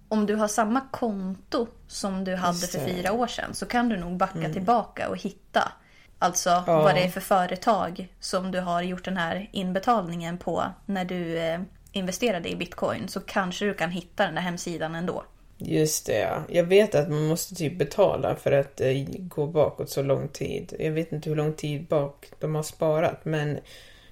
[0.07, 3.97] om du har samma konto som du hade för fyra år sedan så kan du
[3.97, 5.71] nog backa tillbaka och hitta.
[6.19, 11.05] Alltså vad det är för företag som du har gjort den här inbetalningen på när
[11.05, 11.59] du eh,
[11.91, 15.23] investerade i bitcoin så kanske du kan hitta den där hemsidan ändå.
[15.57, 16.43] Just det, ja.
[16.49, 20.73] Jag vet att man måste typ betala för att eh, gå bakåt så lång tid.
[20.79, 23.59] Jag vet inte hur lång tid bak de har sparat, men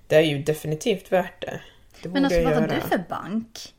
[0.08, 1.62] det är ju definitivt värt det.
[2.04, 3.74] Det Men alltså vad har du för bank?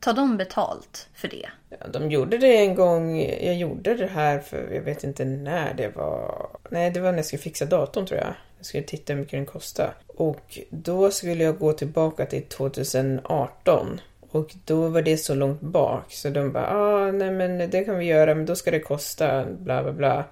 [0.00, 1.48] Tar de betalt för det?
[1.68, 3.20] Ja, de gjorde det en gång.
[3.20, 6.48] Jag gjorde det här för jag vet inte när det var.
[6.70, 8.34] Nej, det var när jag skulle fixa datorn tror jag.
[8.58, 9.92] Jag skulle titta hur mycket den kostade.
[10.06, 14.00] Och då skulle jag gå tillbaka till 2018.
[14.30, 17.98] Och då var det så långt bak så de bara, ah, nej men det kan
[17.98, 20.24] vi göra men då ska det kosta bla bla bla.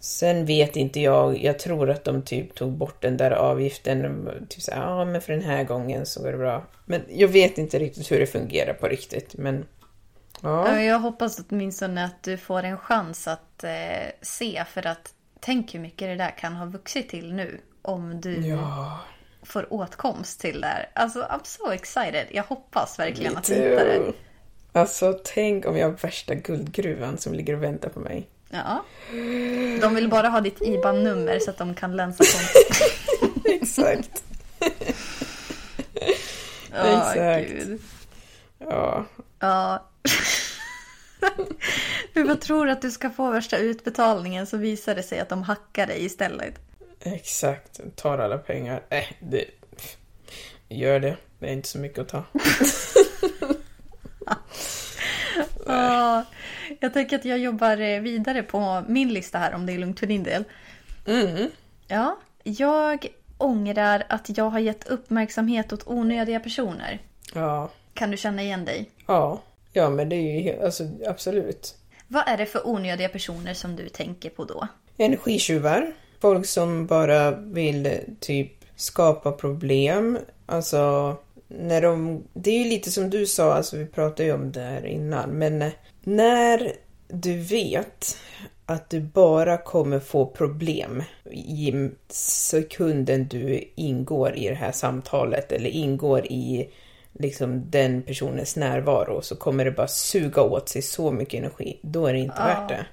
[0.00, 4.28] Sen vet inte jag, jag tror att de typ tog bort den där avgiften.
[4.48, 6.66] Typ så ja ah, men för den här gången så går det bra.
[6.84, 9.34] Men jag vet inte riktigt hur det fungerar på riktigt.
[9.38, 9.64] Men.
[10.42, 15.74] Ja, Jag hoppas åtminstone att du får en chans att eh, se för att tänk
[15.74, 18.98] hur mycket det där kan ha vuxit till nu om du Ja,
[19.44, 20.90] får åtkomst till det här.
[20.94, 22.26] Alltså I'm so excited.
[22.30, 23.98] Jag hoppas verkligen me att du hittar det.
[23.98, 24.12] too.
[24.72, 28.28] Alltså tänk om jag har värsta guldgruvan som ligger och väntar på mig.
[28.50, 28.84] Ja.
[29.80, 32.90] De vill bara ha ditt IBAN-nummer så att de kan länsa kontot.
[33.62, 34.24] Exakt.
[36.76, 37.50] Ja, Exakt.
[37.66, 37.82] gud.
[38.58, 39.04] Ja.
[39.38, 39.88] Ja.
[42.12, 45.42] Du bara tror att du ska få värsta utbetalningen så visar det sig att de
[45.42, 46.54] hackar dig istället.
[47.04, 47.80] Exakt.
[47.96, 48.82] Tar alla pengar.
[48.90, 49.44] Äh, det...
[50.68, 51.16] Gör det.
[51.38, 52.24] Det är inte så mycket att ta.
[55.66, 56.24] Ja,
[56.80, 60.00] jag tänker att jag jobbar eh, vidare på min lista här om det är lugnt
[60.00, 60.44] för din del.
[61.06, 61.50] Mm.
[61.88, 63.06] Ja, jag
[63.38, 66.98] ångrar att jag har gett uppmärksamhet åt onödiga personer.
[67.34, 67.70] Ja.
[67.94, 68.90] Kan du känna igen dig?
[69.06, 69.42] Ja.
[69.72, 70.64] Ja, men det är ju.
[70.64, 71.74] Alltså, absolut.
[72.08, 74.68] Vad är det för onödiga personer som du tänker på då?
[74.96, 75.92] Energitjuvar.
[76.24, 80.18] Folk som bara vill typ skapa problem.
[80.46, 81.16] Alltså,
[81.48, 82.22] när de...
[82.34, 85.30] Det är ju lite som du sa, alltså vi pratade ju om det här innan,
[85.30, 85.72] men eh,
[86.04, 86.72] när
[87.08, 88.18] du vet
[88.66, 95.70] att du bara kommer få problem i sekunden du ingår i det här samtalet eller
[95.70, 96.70] ingår i
[97.12, 101.78] liksom den personens närvaro så kommer det bara suga åt sig så mycket energi.
[101.82, 102.86] Då är det inte värt det.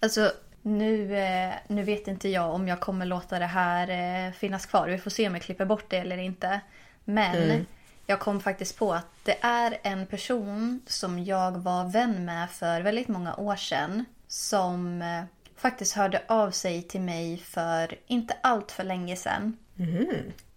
[0.00, 0.30] Alltså,
[0.62, 3.88] nu, eh, nu vet inte jag om jag kommer låta det här
[4.26, 4.88] eh, finnas kvar.
[4.88, 6.60] Vi får se om jag klipper bort det eller inte.
[7.04, 7.66] Men
[8.06, 12.80] jag kom faktiskt på att det är en person som jag var vän med för
[12.80, 14.04] väldigt många år sedan.
[14.28, 15.24] Som eh,
[15.56, 19.56] faktiskt hörde av sig till mig för inte allt för länge sedan.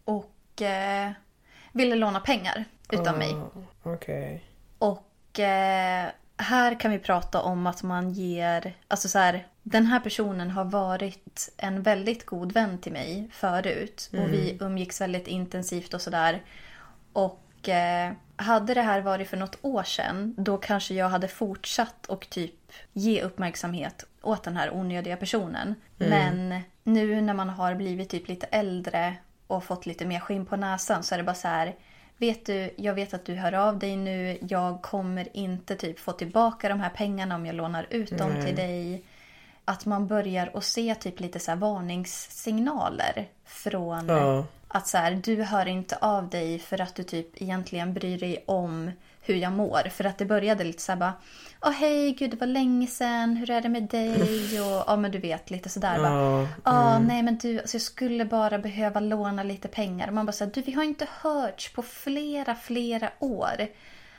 [0.05, 1.11] Och eh,
[1.71, 3.35] ville låna pengar utav mig.
[3.83, 4.43] Okej.
[4.77, 8.73] Och eh, här kan vi prata om att man ger...
[8.87, 14.09] Alltså så här, den här personen har varit en väldigt god vän till mig förut.
[14.11, 16.41] Och vi umgicks väldigt intensivt och sådär.
[17.13, 22.05] Och eh, hade det här varit för något år sedan då kanske jag hade fortsatt
[22.05, 25.75] och typ ge uppmärksamhet åt den här onödiga personen.
[25.97, 29.15] Men nu när man har blivit typ lite äldre
[29.47, 31.75] och fått lite mer skinn på näsan så är det bara så här
[32.17, 34.37] Vet du, jag vet att du hör av dig nu.
[34.41, 38.55] Jag kommer inte typ få tillbaka de här pengarna om jag lånar ut dem till
[38.55, 39.03] dig.
[39.71, 44.45] Att man börjar att se typ lite så varningssignaler från Ja.
[44.67, 48.43] att så här, du hör inte av dig för att du typ egentligen bryr dig
[48.47, 49.89] om hur jag mår.
[49.89, 51.13] För att det började lite så här bara,
[51.61, 54.15] åh hej gud det var länge sedan, hur är det med dig?
[54.61, 57.81] Och ja men du vet lite sådär bara, Ja, ja nej men du, alltså, jag
[57.81, 60.07] skulle bara behöva låna lite pengar.
[60.07, 63.67] Och man bara såhär, du vi har inte hörts på flera, flera år.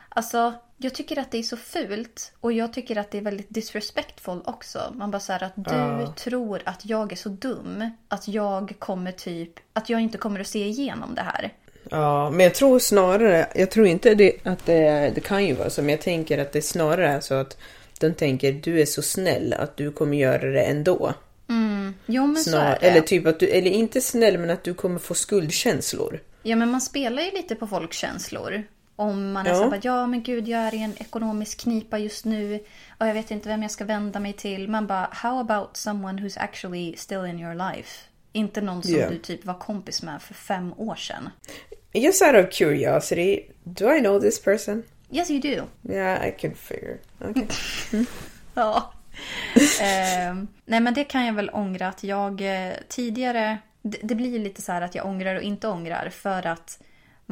[0.09, 3.51] Alltså, jag tycker att det är så fult och jag tycker att det är väldigt
[3.51, 4.93] disrespectful också.
[4.95, 9.51] Man bara såhär att du tror att jag är så dum att jag kommer typ,
[9.73, 11.53] att jag inte kommer att se igenom det här.
[11.91, 15.71] Ja, men jag tror snarare, jag tror inte det, att det, det kan ju vara
[15.71, 17.57] så, men jag tänker att det snarare är så att
[18.01, 21.15] de tänker du är så snäll att du kommer göra det ändå.
[22.07, 22.87] Jo men så Snar, är det.
[22.87, 26.21] eller typ att du, eller inte snäll men att du kommer få skuldkänslor.
[26.43, 28.63] Ja men man spelar ju lite på folks känslor.
[28.97, 29.57] Om man är Ja.
[29.57, 32.61] så här, bara, ja men gud jag är i en ekonomisk knipa just nu
[32.99, 34.69] och jag vet inte vem jag ska vända mig till.
[34.69, 38.05] Man bara, how about someone who's actually still in your life?
[38.33, 39.09] Inte någon som Ja.
[39.11, 41.29] du typ var kompis med för fem år sedan.
[41.93, 44.83] Just out of curiosity, do I know this person?
[45.11, 45.63] Yes you do.
[45.93, 46.99] Yeah, I can figure.
[47.21, 47.47] Okay.
[48.55, 48.93] Ja.
[49.81, 53.59] Ehm, nej men det kan jag väl ångra att jag eh, tidigare...
[53.83, 56.79] Det, det blir lite så här att jag ångrar och inte ångrar för att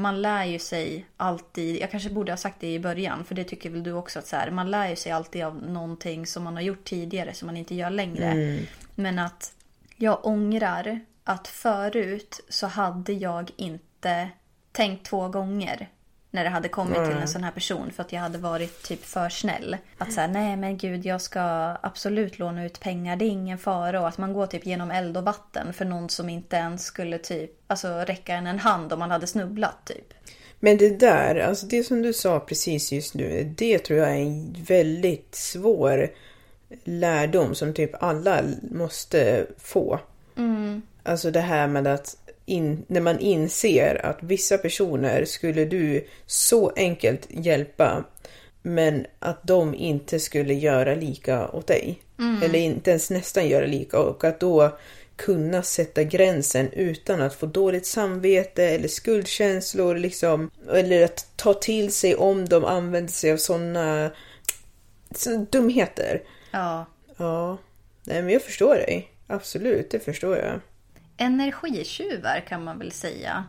[0.01, 3.45] man lär ju sig alltid, jag kanske borde ha sagt det i början för det
[3.45, 6.45] tycker väl du också att så här, man lär ju sig alltid av någonting som
[6.45, 8.59] man har gjort tidigare som man inte gör längre.
[8.95, 9.53] Men att
[9.97, 14.29] jag ångrar att förut så hade jag inte
[14.73, 15.89] tänkt två gånger
[16.31, 19.05] när det hade kommit till en sån här person för att jag hade varit typ
[19.05, 19.77] för snäll.
[19.99, 21.41] Att säga nej men gud jag ska
[21.81, 24.01] absolut låna ut pengar, det är ingen fara.
[24.01, 27.19] Och att man går typ genom eld och vatten för någon som inte ens skulle
[27.19, 30.15] typ alltså räcka en en hand om man hade snubblat typ.
[30.61, 34.21] Men det där, alltså det som du sa precis just nu, det tror jag är
[34.21, 36.11] en väldigt svår
[36.85, 40.01] lärdom som typ alla måste få.
[41.03, 42.17] Alltså det här med att
[42.51, 48.05] in, när man inser att vissa personer skulle du så enkelt hjälpa
[48.63, 52.03] men att de inte skulle göra lika åt dig.
[52.45, 54.79] Eller inte ens nästan göra lika och att då
[55.17, 60.51] kunna sätta gränsen utan att få dåligt samvete eller skuldkänslor liksom.
[60.73, 64.11] Eller att ta till sig om de använder sig av sådana
[65.15, 66.23] så dumheter.
[66.51, 66.87] Ja.
[67.17, 67.59] Ja,
[68.05, 69.11] nej men jag förstår dig.
[69.27, 70.61] Absolut, det förstår jag.
[71.21, 73.45] Energitjuvar kan man väl säga.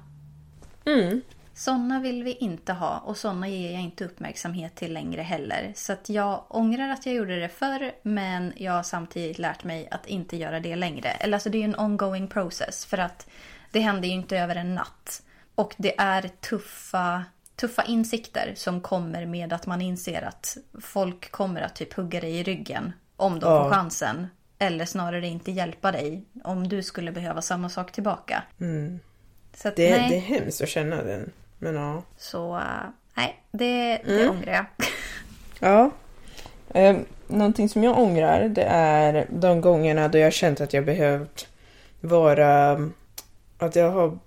[1.53, 5.71] Såna vill vi inte ha och såna ger jag inte uppmärksamhet till längre heller.
[5.75, 9.87] Så att jag ångrar att jag gjorde det förr men jag har samtidigt lärt mig
[9.91, 11.09] att inte göra det längre.
[11.09, 13.27] Eller alltså det är ju en ongoing process för att
[13.71, 15.23] det händer ju inte över en natt.
[15.55, 17.23] Och det är tuffa,
[17.55, 22.39] tuffa insikter som kommer med att man inser att folk kommer att typ hugga dig
[22.39, 23.63] i ryggen om de Ja.
[23.63, 24.27] får chansen.
[24.61, 28.43] Eller snarare inte hjälpa dig om du skulle behöva samma sak tillbaka.
[28.57, 28.99] Så att, Mm.
[29.91, 30.09] Det, nej.
[30.09, 31.31] det är hemskt att känna den.
[31.59, 32.03] Men ja.
[32.17, 32.61] Så äh,
[33.13, 34.29] nej, det, det Mm.
[34.29, 34.65] ångrar jag.
[35.59, 35.91] Ja.
[36.73, 36.97] Eh,
[37.27, 41.47] någonting som jag ångrar det är de gångerna då jag känt att jag behövt
[42.01, 42.71] vara...
[43.57, 44.17] Att jag har...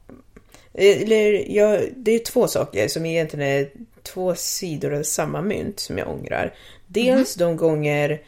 [0.74, 3.68] Eller jag, det är två saker som egentligen är
[4.02, 6.54] två sidor av samma mynt som jag ångrar.
[6.86, 8.22] Dels de gånger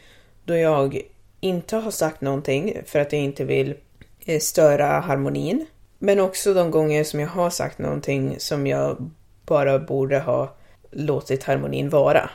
[0.45, 1.01] då jag
[1.39, 3.75] inte har sagt någonting för att jag inte vill
[4.19, 5.65] eh, störa harmonin.
[5.99, 9.11] Men också de gånger som jag har sagt någonting som jag
[9.45, 10.55] bara borde ha
[10.91, 12.29] låtit harmonin vara.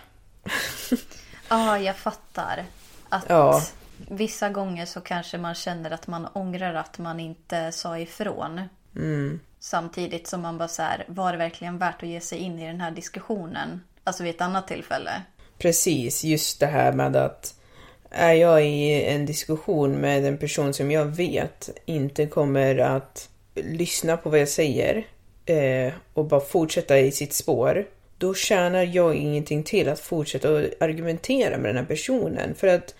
[1.48, 2.64] Ja, jag fattar.
[3.08, 3.62] Att Ja.
[4.10, 8.60] vissa gånger så kanske man känner att man ångrar att man inte sa ifrån.
[8.96, 9.40] Mm.
[9.60, 12.66] Samtidigt som man bara så här, var det verkligen värt att ge sig in i
[12.66, 13.80] den här diskussionen?
[14.04, 15.22] Alltså vid ett annat tillfälle.
[15.58, 17.54] Precis, just det här med att
[18.14, 24.16] är jag i en diskussion med en person som jag vet inte kommer att lyssna
[24.16, 25.06] på vad jag säger
[25.46, 27.84] eh, och bara fortsätta i sitt spår,
[28.18, 30.48] då tjänar jag ingenting till att fortsätta
[30.80, 32.54] argumentera med den här personen.
[32.54, 32.94] För att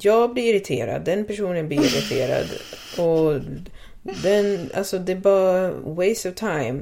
[0.00, 2.46] jag blir irriterad, den personen blir irriterad
[2.98, 3.40] och
[4.22, 6.80] den, alltså det är bara waste of time.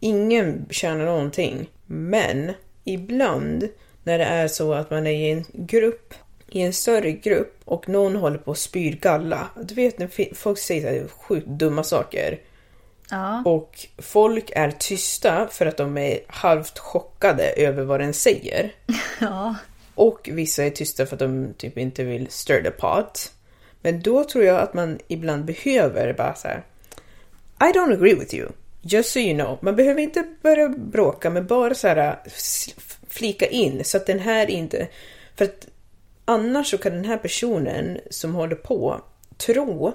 [0.00, 1.70] Ingen tjänar någonting.
[1.86, 2.52] Men
[2.84, 3.68] ibland
[4.04, 6.14] när det är så att man är i en grupp,
[6.48, 9.48] i en större grupp och någon håller på att spyr galla.
[9.62, 12.38] Du vet när folk säger så sjukt dumma saker.
[13.10, 13.42] Ja.
[13.44, 18.74] Och folk är tysta för att de är halvt chockade över vad den säger.
[19.20, 19.54] Ja.
[19.94, 23.32] Och vissa är tysta för att de typ inte vill stir the pot.
[23.82, 26.62] Men då tror jag att man ibland behöver bara så här.
[27.60, 28.48] I don't agree with you.
[28.82, 29.58] Just so you know.
[29.60, 32.18] Man behöver inte börja bråka men bara så här
[33.08, 34.88] flika in så att den här inte...
[35.36, 35.66] För att
[36.28, 39.00] annars så kan den här personen som håller på
[39.36, 39.92] tro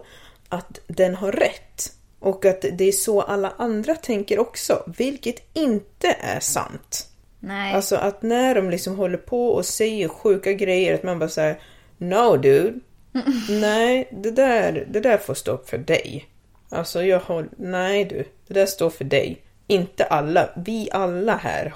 [0.50, 1.94] att den har rätt.
[2.20, 4.84] Och att det är så alla andra tänker också.
[4.98, 7.08] Vilket inte är sant.
[7.40, 7.74] Nej.
[7.74, 11.60] Alltså att när de liksom håller på och säger sjuka grejer att man bara säger
[11.98, 12.80] No dude.
[13.50, 16.26] Nej, det där, det där får stå för dig.
[16.70, 19.42] Alltså jag har, nej du, det där står för dig.
[19.68, 21.74] Inte alla, vi alla här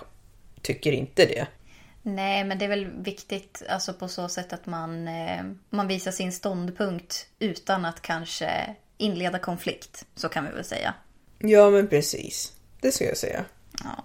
[0.62, 1.48] tycker inte det.
[2.16, 6.12] Nej, men det är väl viktigt alltså på så sätt att man, eh, man visar
[6.12, 10.06] sin ståndpunkt utan att kanske inleda konflikt.
[10.16, 10.94] Så kan vi väl säga.
[11.40, 13.46] Ja men precis, det ska jag säga.
[13.84, 14.04] Ja.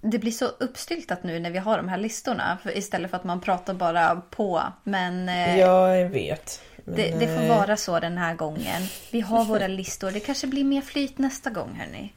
[0.00, 2.58] Det blir så uppstyltat nu när vi har de här listorna.
[2.62, 4.62] För istället för att man pratar bara på.
[4.84, 6.60] Men eh, Ja, jag vet.
[6.84, 7.48] Det, det får nej.
[7.48, 8.82] vara så den här gången.
[9.10, 10.10] Vi har våra listor.
[10.10, 12.12] Det kanske blir mer flyt nästa gång hörni.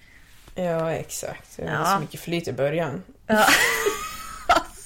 [0.56, 1.58] Ja, exakt.
[1.58, 1.86] Det var Ja.
[1.86, 3.03] så mycket flyt i början.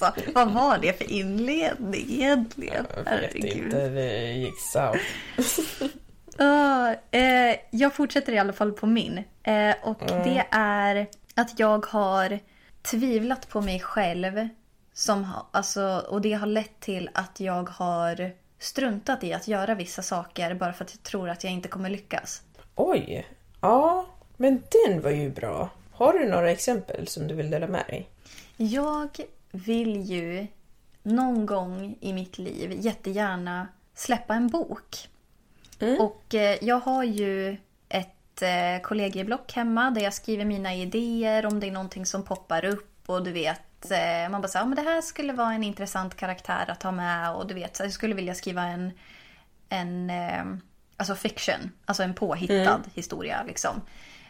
[0.06, 2.86] Alltså, vad var det för inledning egentligen?
[3.06, 5.00] Jag vet inte, det gick south.
[6.38, 9.18] Ja, eh, jag fortsätter i alla fall på min.
[9.42, 12.38] Eh, och det är att jag har
[12.82, 14.48] tvivlat på mig själv.
[14.94, 19.74] Som, ha- alltså, och det har lett till att jag har struntat i att göra
[19.74, 22.42] vissa saker bara för att jag tror att jag inte kommer lyckas.
[22.74, 23.26] Oj,
[23.60, 25.70] ja, men den var ju bra.
[25.92, 28.08] Har du några exempel som du vill dela med dig?
[28.56, 29.08] Jag
[29.52, 30.46] vill ju
[31.02, 35.08] någon gång i mitt liv jättegärna släppa en bok.
[36.00, 37.56] Och eh, jag har ju
[37.88, 42.64] ett eh, kollegieblock hemma där jag skriver mina idéer om det är någonting som poppar
[42.64, 46.16] upp och du vet eh, man bara säger men det här skulle vara en intressant
[46.16, 48.92] karaktär att ha med och du vet så jag skulle vilja skriva en
[49.68, 50.12] en
[50.96, 53.80] alltså fiction, alltså en påhittad historia liksom.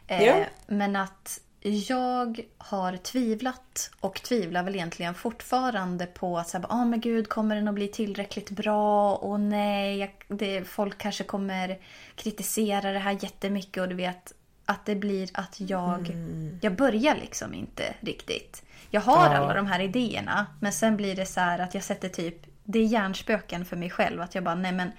[0.06, 0.44] Ja.
[0.66, 7.00] Men att jag har tvivlat och tvivlar väl egentligen fortfarande på att säga, ah, men
[7.00, 9.14] gud, kommer den att bli tillräckligt bra?
[9.16, 11.78] Och nej, jag, det, folk kanske kommer
[12.14, 14.32] kritisera det här jättemycket och du vet
[14.64, 16.12] att det blir att jag,
[16.60, 18.62] jag börjar liksom inte riktigt.
[18.90, 19.36] Jag har Ja.
[19.36, 22.78] alla de här idéerna men sen blir det så här att jag sätter typ, det
[22.78, 24.92] är hjärnspöken för mig själv att jag bara, nej men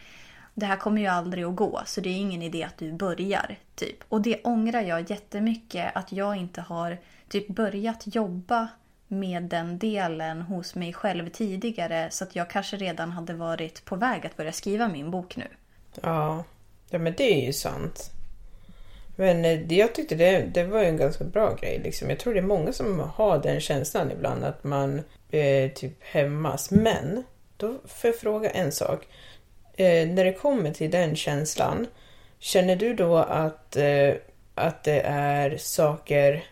[0.54, 3.60] det här kommer ju aldrig att gå så det är ingen idé att du börjar.
[3.76, 3.98] typ.
[4.10, 6.98] Och det ångrar jag jättemycket att jag inte har
[7.30, 8.68] typ börjat jobba
[9.08, 13.96] med den delen hos mig själv tidigare så att jag kanske redan hade varit på
[13.96, 15.48] väg att börja skriva min bok nu.
[16.02, 16.44] Ja,
[16.90, 18.12] ja men det är ju sant.
[19.16, 21.82] Men eh, det, jag tyckte det, det var ju en ganska bra grej.
[21.84, 22.10] Liksom.
[22.10, 25.02] Jag tror det är många som har den känslan ibland att man
[25.32, 26.72] eh, typ hämmas.
[26.72, 27.24] Men
[27.58, 29.08] då får jag fråga en sak.
[29.74, 31.88] Eh, när det kommer till den känslan,
[32.40, 34.14] känner du då att eh,
[34.56, 36.44] att det är saker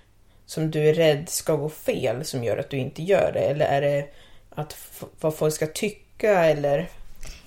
[0.46, 3.40] som du är rädd ska gå fel som gör att du inte gör det?
[3.40, 4.08] Eller är det
[4.50, 4.76] att
[5.20, 6.90] vad folk ska tycka eller?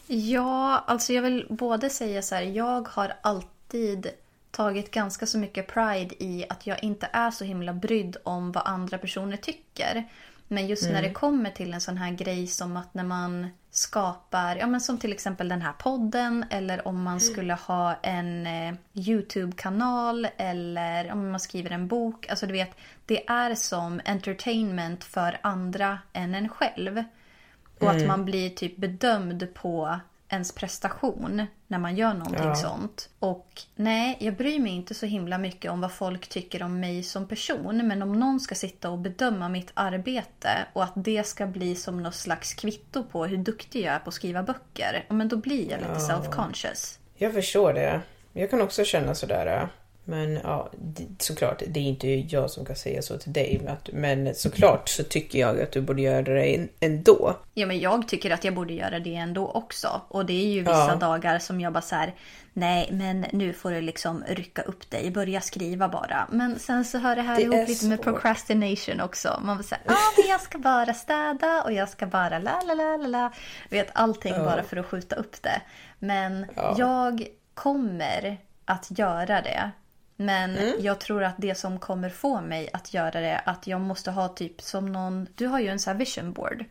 [0.06, 4.10] Ja, alltså jag vill både säga så här, jag har alltid
[4.50, 8.66] tagit ganska så mycket pride i att jag inte är så himla brydd om vad
[8.66, 10.04] andra personer tycker.
[10.48, 14.56] Men just när det kommer till en sån här grej som att när man skapar,
[14.56, 18.74] ja men som till exempel den här podden eller om man skulle ha en eh,
[18.94, 22.28] YouTube-kanal eller om man skriver en bok.
[22.28, 22.76] Alltså du vet,
[23.06, 27.04] det är som entertainment för andra än en själv.
[27.78, 30.00] Och att man blir typ bedömd på
[30.34, 32.54] ens prestation när man gör någonting Ja.
[32.54, 33.08] sånt.
[33.18, 37.02] Och nej, jag bryr mig inte så himla mycket om vad folk tycker om mig
[37.02, 37.88] som person.
[37.88, 42.02] Men om någon ska sitta och bedöma mitt arbete och att det ska bli som
[42.02, 45.04] något slags kvitto på hur duktig jag är på att skriva böcker.
[45.08, 46.98] ja, Men då blir jag lite self-conscious.
[47.16, 48.00] Jag förstår det.
[48.32, 49.68] Jag kan också känna sådär.
[50.04, 50.70] Men ja,
[51.18, 53.60] såklart, det är inte jag som kan säga så till dig.
[53.92, 57.36] men såklart så tycker jag att du borde göra det ändå.
[57.54, 60.00] Ja, men jag tycker att jag borde göra det ändå också.
[60.08, 60.94] Och det är ju vissa Ja.
[60.94, 62.14] dagar som jag bara så här,
[62.52, 66.28] nej men nu får du liksom rycka upp dig, börja skriva bara.
[66.32, 68.04] Men sen så hör det här Det ihop lite med svårt.
[68.04, 69.40] procrastination också.
[69.44, 72.62] Man vill säga, ja ah, men jag ska bara städa och jag ska bara la
[72.66, 73.32] la la la la.
[73.70, 75.60] Vet allting bara för att skjuta upp det.
[75.98, 76.46] Men
[76.78, 79.70] jag kommer att göra det.
[80.16, 80.74] Men Mm.
[80.80, 84.28] jag tror att det som kommer få mig att göra det, att jag måste ha
[84.28, 86.64] typ som någon, du har ju en sån här vision board.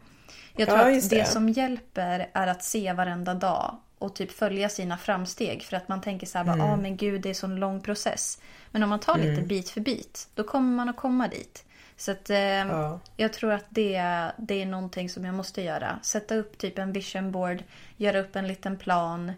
[0.55, 1.15] Jag tror Ja, att det.
[1.19, 1.25] det.
[1.25, 5.63] som hjälper är att se varenda dag och typ följa sina framsteg.
[5.63, 6.59] För att man tänker så här, Mm.
[6.59, 8.41] bara, ah, men gud det är sån lång process.
[8.71, 11.65] Men om man tar lite bit för bit, då kommer man att komma dit.
[11.97, 12.99] Så att eh, Ja.
[13.17, 14.01] jag tror att det,
[14.37, 15.99] det är någonting som jag måste göra.
[16.01, 17.63] Sätta upp typ en vision board,
[17.97, 19.31] göra upp en liten plan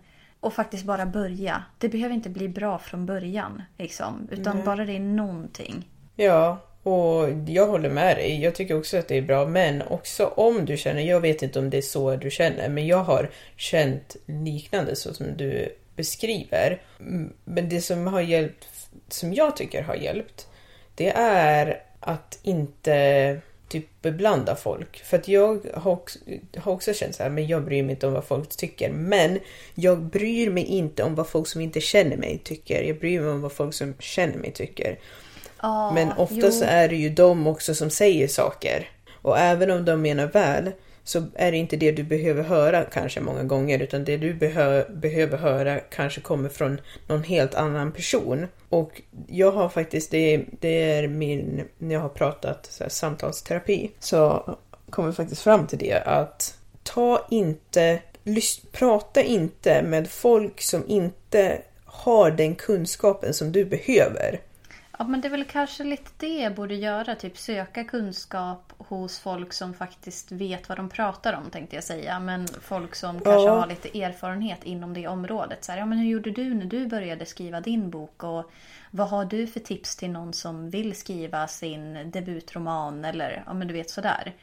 [0.46, 1.64] och faktiskt bara börja.
[1.78, 5.90] Det behöver inte bli bra från början, liksom, utan bara det är någonting.
[6.16, 8.42] Ja, och jag håller med dig.
[8.44, 9.46] Jag tycker också att det är bra.
[9.46, 12.88] Men också om du känner, jag vet inte om det är så du känner, men
[12.88, 16.82] jag har känt liknande så som du beskriver.
[17.00, 18.68] Mm, Men det som har hjälpt,
[19.08, 20.48] som jag tycker har hjälpt,
[20.96, 25.04] det är att inte typ beblanda folk.
[25.04, 26.20] För att jag har också,
[26.58, 28.92] har också känt så här, men jag bryr mig inte om vad folk tycker.
[28.92, 29.40] Men
[29.76, 32.84] jag bryr mig inte om vad folk som inte känner mig tycker.
[32.84, 35.00] Jag bryr mig om vad folk som känner mig tycker.
[35.62, 36.52] Ja, Men ofta jo.
[36.52, 38.90] så är det ju de också som säger saker.
[39.22, 40.72] Och även om de menar väl
[41.06, 44.96] så är det inte det du behöver höra kanske många gånger utan det du behö-
[44.96, 48.48] behöver höra kanske kommer från någon helt annan person.
[48.70, 53.92] Och jag har faktiskt, det, det är min, när jag har pratat så här, samtalsterapi
[54.00, 54.56] så
[54.90, 58.00] kommer jag faktiskt fram till det att ta inte,
[58.72, 64.40] prata inte med folk som inte har den kunskapen som du behöver.
[64.98, 67.16] Ja, men det är väl kanske lite det jag borde göra.
[67.16, 72.20] Typ söka kunskap hos folk som faktiskt vet vad de pratar om tänkte jag säga.
[72.20, 75.64] Men folk som kanske har lite erfarenhet inom det området.
[75.64, 78.24] Så här, ja, men hur gjorde du när du började skriva din bok?
[78.24, 78.52] Och
[78.92, 83.06] vad har du för tips till någon som vill skriva sin debutroman?
[83.06, 84.34] Eller ja, men du vet sådär.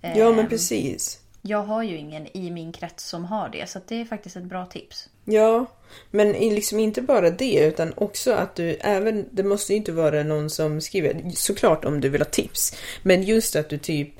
[0.00, 1.20] Ja men Ehm, precis.
[1.42, 3.70] Jag har ju ingen i min krets som har det.
[3.70, 5.08] Så det är faktiskt ett bra tips.
[5.24, 5.66] Ja,
[6.10, 10.22] men liksom inte bara det utan också att du även, det måste ju inte vara
[10.22, 14.12] någon som skriver, såklart om du vill ha tips, men just att du typ,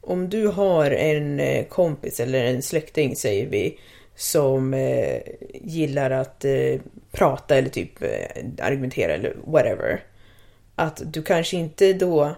[0.00, 3.78] om du har en eh, kompis eller en släkting säger vi,
[4.20, 5.20] som eh,
[5.54, 6.80] gillar att eh,
[7.12, 10.02] prata eller typ eh, argumentera eller whatever.
[10.74, 12.36] Att du kanske inte då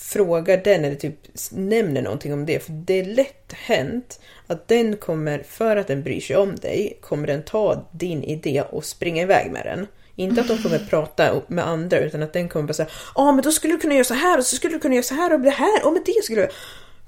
[0.00, 1.14] frågar den eller typ
[1.50, 2.60] nämner någonting om det.
[2.60, 6.98] För det är lätt hänt att den kommer, för att den bryr sig om dig,
[7.00, 9.86] kommer den ta din idé och springa iväg med den.
[10.14, 13.44] Inte att de kommer prata med andra utan att den kommer bara säga Ja men
[13.44, 15.32] då skulle du kunna göra så här och så skulle du kunna göra så här
[15.32, 16.48] och det här och med det skulle du...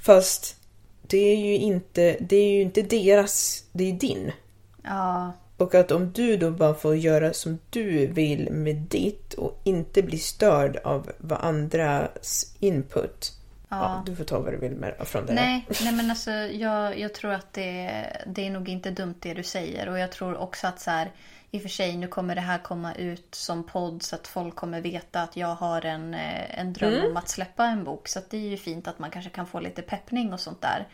[0.02, 0.56] Fast
[1.02, 4.32] det är ju inte, det är ju inte deras, det är din.
[4.82, 9.60] Ja, och att om du då bara får göra som du vill med ditt och
[9.64, 13.32] inte bli störd av vad andras input.
[13.68, 14.02] Ja.
[14.06, 15.32] du får ta vad du vill med från det.
[15.32, 19.34] Nej, nej men alltså jag, jag tror att det, det är nog inte dumt det
[19.34, 19.88] du säger.
[19.88, 21.10] Och jag tror också att så här,
[21.50, 24.54] i och för sig nu kommer det här komma ut som podd så att folk
[24.54, 27.10] kommer veta att jag har en, eh, en dröm Mm.
[27.10, 28.08] om att släppa en bok.
[28.08, 30.88] Så det är ju fint att man kanske kan få lite peppning och sånt där.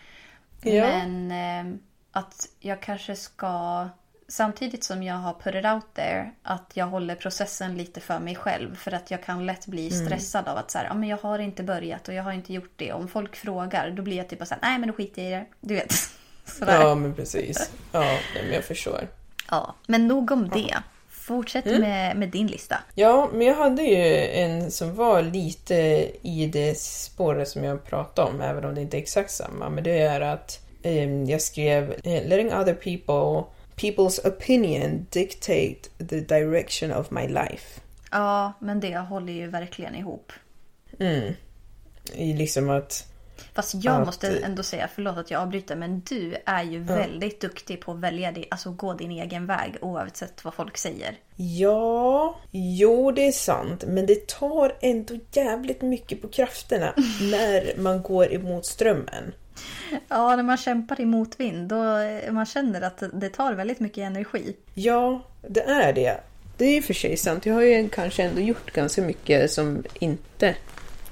[0.62, 0.84] Ja.
[0.86, 1.78] Men eh,
[2.12, 3.88] att jag kanske ska
[4.28, 8.34] Samtidigt som jag har put it out there att jag håller processen lite för mig
[8.34, 8.76] själv.
[8.76, 10.06] För att jag kan lätt bli Mm.
[10.06, 12.52] stressad av att så här, ja, men jag har inte börjat och jag har inte
[12.52, 12.92] gjort det.
[12.92, 15.30] Om folk frågar då blir jag typ bara så här, nej men då skiter jag
[15.30, 15.46] i det.
[15.60, 15.92] Du vet.
[16.44, 16.80] Sådär.
[16.80, 17.70] Ja men precis.
[17.92, 19.08] Ja, men jag förstår.
[19.50, 20.76] Ja, men nog om det.
[21.08, 22.76] fortsätt med, med din lista.
[22.94, 25.74] Ja, men jag hade ju en som var lite
[26.22, 29.68] i det spåret som jag pratade om, även om det inte är exakt samma.
[29.70, 35.76] Men det är att eh, jag skrev eh, “Letting other people, people's opinion dictate
[36.08, 37.80] the direction of my life”.
[38.10, 40.32] Ja, men det håller ju verkligen ihop.
[42.14, 43.06] I liksom att...
[43.54, 47.40] Fast jag Att- måste ändå säga, förlåt att jag avbryter, men du är ju väldigt
[47.40, 51.16] duktig på att välja, di- alltså gå din egen väg oavsett vad folk säger.
[51.36, 58.02] Ja, jo det är sant, men det tar ändå jävligt mycket på krafterna när man
[58.02, 59.32] går emot strömmen.
[60.08, 63.98] Ja, när man kämpar i motvind, då eh, man känner att det tar väldigt mycket
[63.98, 64.56] energi.
[64.74, 66.20] Ja, det är det.
[66.56, 67.46] Det är i och för sig sant.
[67.46, 70.54] Jag har ju kanske ändå gjort ganska mycket som inte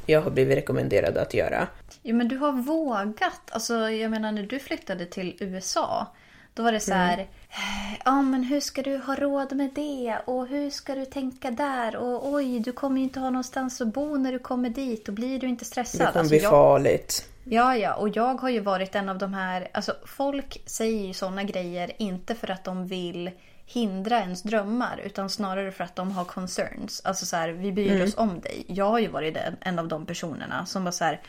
[0.06, 1.66] jag har blivit rekommenderad att göra.
[2.02, 3.40] Jo, men du har vågat.
[3.50, 6.06] Alltså, jag menar när du flyttade till USA.
[6.54, 7.14] Då var det så här.
[7.14, 7.26] Mm.
[7.50, 10.18] "Eh, Ja, men hur ska du ha råd med det?
[10.24, 11.96] Och hur ska du tänka där?
[11.96, 15.08] Och oj, du kommer ju inte ha någonstans att bo när du kommer dit.
[15.08, 16.00] Och blir du inte stressad?
[16.00, 17.28] Det kommer Alltså, bli jag- farligt.
[17.44, 19.68] Ja, ja, och jag har ju varit en av de här...
[19.72, 23.30] Alltså, folk säger ju såna grejer inte för att de vill
[23.66, 27.02] hindra ens drömmar utan snarare för att de har concerns.
[27.04, 28.64] Alltså så här, vi bryr oss om dig.
[28.68, 31.20] Jag har ju varit den, en av de personerna som var så här...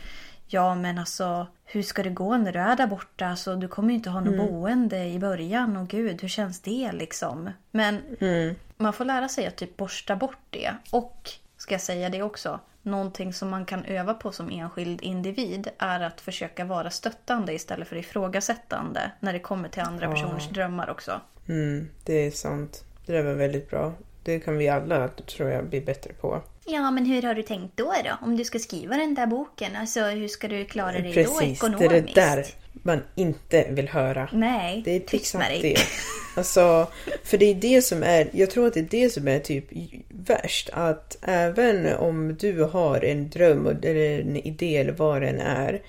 [0.47, 3.27] Ja, men alltså hur ska det gå när du är där borta?
[3.27, 5.77] Alltså, du kommer ju inte ha något boende i början.
[5.77, 7.49] Och gud, hur känns det liksom?
[7.71, 8.01] Men
[8.77, 10.71] man får lära sig att typ borsta bort det.
[10.91, 11.29] Och,
[11.65, 15.99] ska jag säga det också, någonting som man kan öva på som enskild individ är
[15.99, 21.21] att försöka vara stöttande istället för ifrågasättande när det kommer till andra personers drömmar också.
[21.47, 22.83] Mm, det är sant.
[23.05, 23.93] Det där var väldigt bra.
[24.23, 26.41] Det kan vi alla, tror jag, bli bättre på.
[26.65, 28.25] Ja, men hur har du tänkt då då?
[28.25, 31.39] Om du ska skriva den där boken, alltså hur ska du klara dig då Precis,
[31.39, 31.91] det ekonomiskt?
[31.91, 32.45] är det där
[32.83, 34.29] man inte vill höra.
[34.33, 35.73] Nej, Det är tyst med exakt dig.
[35.73, 35.81] det.
[36.39, 36.87] Alltså,
[37.23, 39.65] för det är det som är, jag tror att det är det som är typ
[40.09, 40.69] värst.
[40.73, 45.81] Att även om du har en dröm eller en idé eller vad den är.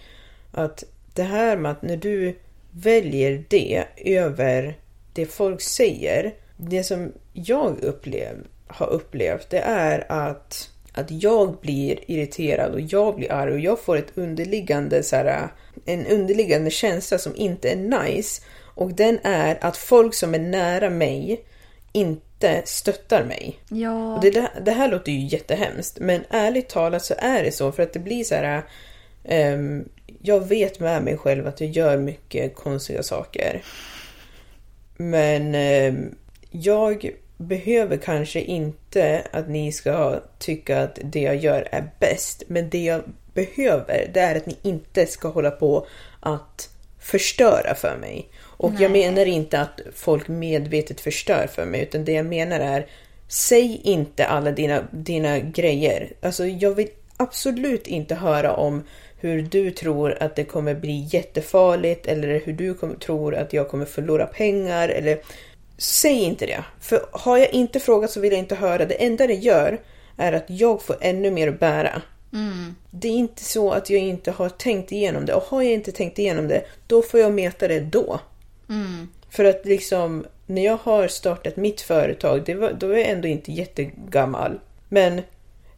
[0.52, 0.84] Att
[1.14, 2.36] det här med att när du
[2.70, 4.76] väljer det över
[5.12, 6.34] det folk säger.
[6.56, 13.16] Det som jag upplev, har upplevt det är att, att jag blir irriterad och jag
[13.16, 15.48] blir arg och jag får ett underliggande så här,
[15.84, 18.42] en underliggande känsla som inte är nice.
[18.74, 21.44] Och den är att folk som är nära mig
[21.92, 23.58] inte stöttar mig.
[23.68, 27.72] Ja, Och det, det här låter ju jättehemskt, men ärligt talat så är det så
[27.72, 28.62] för att det blir så här.
[29.24, 29.88] ehm,
[30.22, 33.62] jag vet med mig själv att jag gör mycket konstiga saker.
[34.96, 36.14] Men ehm,
[36.50, 42.42] jag behöver kanske inte att ni ska tycka att det jag gör är bäst.
[42.46, 43.02] Men det jag
[43.34, 45.86] behöver, det är att ni inte ska hålla på
[46.20, 46.70] att
[47.00, 48.28] förstöra för mig.
[48.42, 52.86] Och jag menar inte att folk medvetet förstör för mig, utan det jag menar är
[53.28, 56.12] Säg inte alla dina, dina grejer.
[56.22, 58.82] Alltså jag vill absolut inte höra om
[59.20, 63.68] hur du tror att det kommer bli jättefarligt eller hur du kommer, tror att jag
[63.68, 65.18] kommer förlora pengar eller
[65.78, 66.64] Säg inte det.
[66.80, 68.86] För har jag inte frågat så vill jag inte höra.
[68.86, 69.80] Det enda det gör
[70.16, 72.02] är att jag får ännu mer att bära.
[72.90, 75.34] Det är inte så att jag inte har tänkt igenom det.
[75.34, 78.20] Och har jag inte tänkt igenom det, då får jag meta det då.
[79.30, 83.28] För att liksom, när jag har startat mitt företag, det var, då är jag ändå
[83.28, 84.60] inte jättegammal.
[84.88, 85.22] Men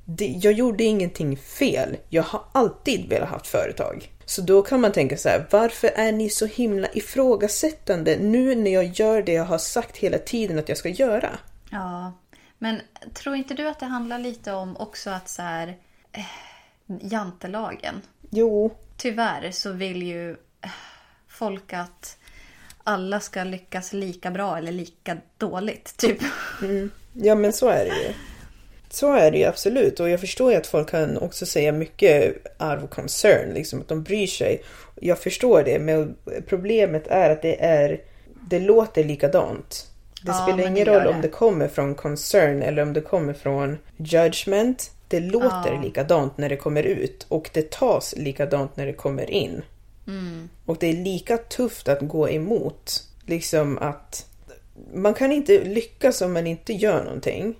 [0.04, 1.96] det, jag gjorde ingenting fel.
[2.08, 4.10] Jag har alltid velat ha ett företag.
[4.28, 8.70] Så då kan man tänka så här, varför är ni så himla ifrågasättande nu när
[8.70, 11.38] jag gör det jag har sagt hela tiden att jag ska göra?
[11.70, 12.12] Ja,
[12.58, 12.80] men
[13.14, 15.76] tror inte du att det handlar lite om också att så här...
[16.12, 16.24] Eh,
[17.00, 18.02] jantelagen.
[18.30, 20.70] Jo, Tyvärr så vill ju eh,
[21.28, 22.18] folk att
[22.84, 25.96] alla ska lyckas lika bra eller lika dåligt.
[25.96, 26.18] Typ.
[27.12, 28.14] Ja men så är det ju.
[28.90, 32.34] Så är det ju absolut och jag förstår ju att folk kan också säga mycket
[32.58, 34.62] out of concern, liksom att de bryr sig.
[35.00, 36.16] Jag förstår det men
[36.46, 38.00] problemet är att det är,
[38.50, 39.86] det låter likadant.
[40.22, 41.22] Det Ja, spelar ingen det roll om det.
[41.22, 44.90] det kommer från concern eller om det kommer från judgment.
[45.08, 45.80] Det låter Ja.
[45.84, 49.62] likadant när det kommer ut och det tas likadant när det kommer in.
[50.06, 50.48] Mm.
[50.66, 53.02] Och det är lika tufft att gå emot.
[53.26, 54.26] Liksom att
[54.94, 57.54] man kan inte lyckas om man inte gör någonting.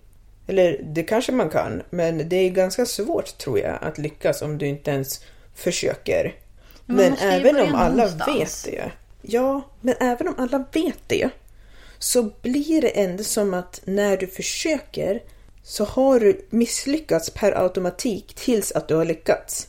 [0.49, 4.59] Eller det kanske man kan, men det är ganska svårt tror jag att lyckas om
[4.59, 5.24] du inte ens
[5.55, 6.34] försöker.
[6.86, 8.66] Men ju även om alla någonstans.
[8.66, 8.90] vet det.
[9.22, 11.30] Ja, men även om alla vet det
[11.99, 15.22] så blir det ändå som att när du försöker
[15.62, 19.68] så har du misslyckats per automatik tills att du har lyckats.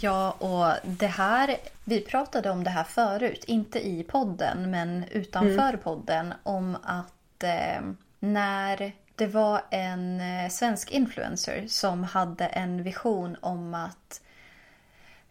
[0.00, 1.56] Ja, och det här...
[1.84, 6.34] Vi pratade om det här förut, inte i podden men utanför podden.
[6.42, 7.82] Om att eh,
[8.18, 14.20] när Det var en eh, svensk influencer som hade en vision om att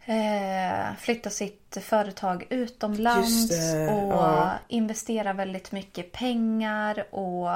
[0.04, 4.52] eh, flytta sitt företag utomlands det, och ja.
[4.68, 7.14] investera väldigt mycket pengar.
[7.14, 7.48] Och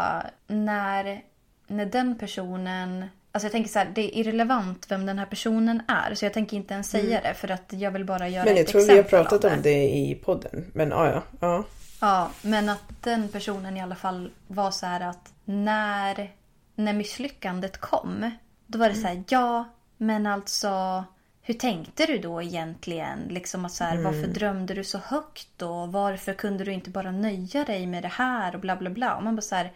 [0.47, 1.23] när,
[1.67, 3.05] när den personen...
[3.33, 6.15] Alltså jag tänker så här, det är irrelevant vem den här personen är.
[6.15, 8.55] Så jag tänker inte ens säga det för att jag vill bara göra Mm.
[8.55, 10.71] Men jag ett tror vi har exempel pratat om det i podden.
[10.75, 11.65] Men ja, ja.
[12.03, 12.31] Ja.
[12.43, 16.31] Men att den personen i alla fall var så här att när,
[16.75, 18.31] när misslyckandet kom,
[18.67, 19.65] då var det så här, ja,
[19.97, 21.05] men alltså
[21.43, 23.19] hur tänkte du då egentligen?
[23.29, 27.13] Liksom att så här, Varför drömde du så högt och varför kunde du inte bara
[27.13, 29.17] nöja dig med det här och bla bla bla.
[29.17, 29.73] Och man bara så här,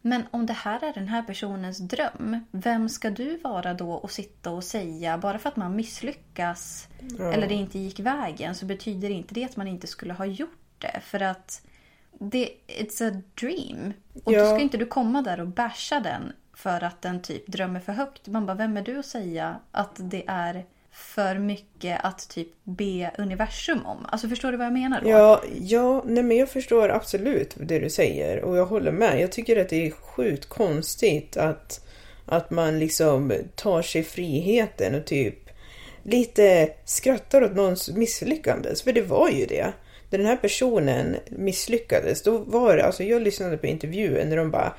[0.00, 4.10] men om det här är den här personens dröm, vem ska du vara då och
[4.10, 6.88] sitta och säga bara för att man misslyckas
[7.18, 10.63] eller det inte gick vägen så betyder inte det att man inte skulle ha gjort
[10.84, 11.00] det.
[11.04, 11.62] För att
[12.20, 13.92] det, it's a dream.
[14.24, 14.46] Och då Ja.
[14.46, 18.26] ska inte du komma där och basha den för att den typ drömmer för högt.
[18.28, 23.10] Man bara, vem är du att säga att det är för mycket att typ be
[23.18, 24.06] universum om?
[24.08, 25.08] Alltså förstår du vad jag menar då?
[25.10, 29.20] Ja, ja nej men jag förstår absolut det du säger och jag håller med.
[29.20, 31.86] Jag tycker att det är sjukt konstigt att,
[32.26, 35.50] att man liksom tar sig friheten och typ
[36.02, 38.82] lite skrattar åt någons misslyckades.
[38.82, 39.72] För det var ju det.
[40.14, 44.50] När den här personen misslyckades, då var det, alltså jag lyssnade på intervjun när de
[44.50, 44.74] bara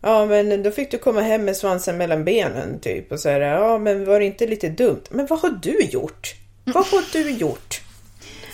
[0.00, 3.78] Ja men då fick du komma hem med svansen mellan benen typ och säga ja
[3.78, 5.02] men var det inte lite dumt?
[5.10, 6.34] Men vad har du gjort?
[6.64, 7.80] Vad har du gjort?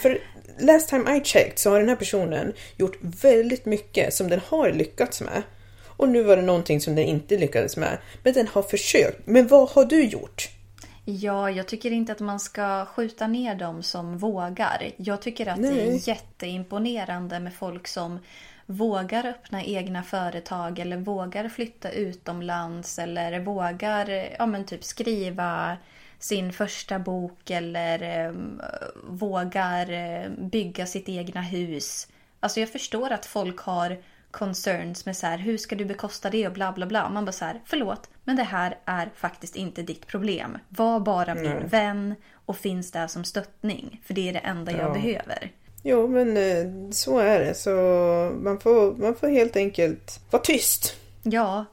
[0.02, 0.18] För
[0.58, 4.72] last time I checked så har den här personen gjort väldigt mycket som den har
[4.72, 5.42] lyckats med.
[5.86, 7.98] Och nu var det någonting som den inte lyckades med.
[8.22, 9.18] Men den har försökt.
[9.24, 10.48] Men vad har du gjort?
[11.04, 14.90] Ja, jag tycker inte att man ska skjuta ner dem som vågar.
[14.96, 15.88] Jag tycker att det Nej.
[15.88, 18.18] är jätteimponerande med folk som
[18.66, 25.76] vågar öppna egna företag eller vågar flytta utomlands eller vågar ja, men typ skriva
[26.18, 28.32] sin första bok eller eh,
[29.08, 32.08] vågar eh, bygga sitt egna hus.
[32.40, 36.46] Alltså jag förstår att folk har concerns med så här, hur ska du bekosta det
[36.46, 37.10] och bla bla bla.
[37.10, 40.58] Man bara så här, förlåt, men det här är faktiskt inte ditt problem.
[40.68, 42.14] Var bara min vän
[42.46, 44.00] och finns där som stöttning.
[44.04, 45.52] För det är det enda jag behöver.
[45.82, 47.54] Jo men eh, så är det.
[47.54, 47.70] Så
[48.42, 50.96] man får, man får helt enkelt vara tyst.
[51.22, 51.64] Ja,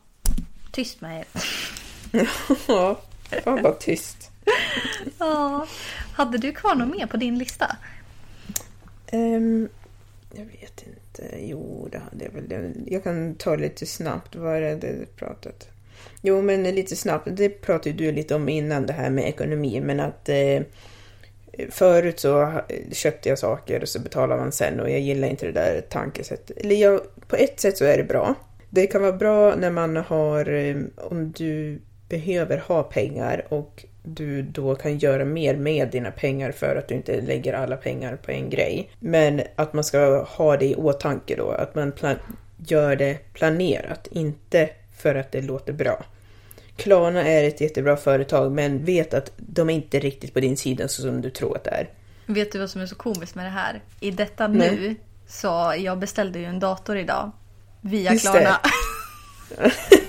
[0.72, 1.26] tyst med er.
[2.68, 3.00] Ja,
[3.46, 4.32] var bara tyst.
[5.20, 5.68] Ja,
[6.14, 7.76] hade du kvar något mer på din lista?
[9.08, 9.70] Ehm,
[10.34, 11.00] jag vet inte.
[11.22, 12.74] Eh, jo, det hade jag väl.
[12.88, 14.36] Jag kan ta det lite snabbt.
[14.36, 15.70] Vad är det det pratat?
[16.22, 17.28] Jo, men lite snabbt.
[17.32, 19.82] Det pratade ju du lite om innan det här med ekonomi.
[19.82, 20.62] Men att eh,
[21.70, 22.62] förut så
[22.92, 26.58] köpte jag saker och så betalar man sen och jag gillar inte det där tankesättet.
[26.58, 28.36] Eller jag, på ett sätt så är det bra.
[28.70, 34.42] Det kan vara bra när man har, eh, om du behöver ha pengar och du
[34.42, 38.32] då kan göra mer med dina pengar för att du inte lägger alla pengar på
[38.32, 38.90] en grej.
[39.00, 41.94] Men att man ska ha det i åtanke då, att man
[42.58, 46.06] gör det planerat, inte för att det låter bra.
[46.76, 50.88] Klarna är ett jättebra företag men vet att de är inte riktigt på din sida
[50.88, 51.90] så som du tror att det är.
[52.26, 53.82] Vet du vad som är så komiskt med det här?
[54.00, 54.72] I detta Nej.
[54.72, 54.96] nu,
[55.28, 57.32] så jag beställde ju en dator idag.
[57.82, 58.32] Via Just.
[58.32, 58.60] Klarna.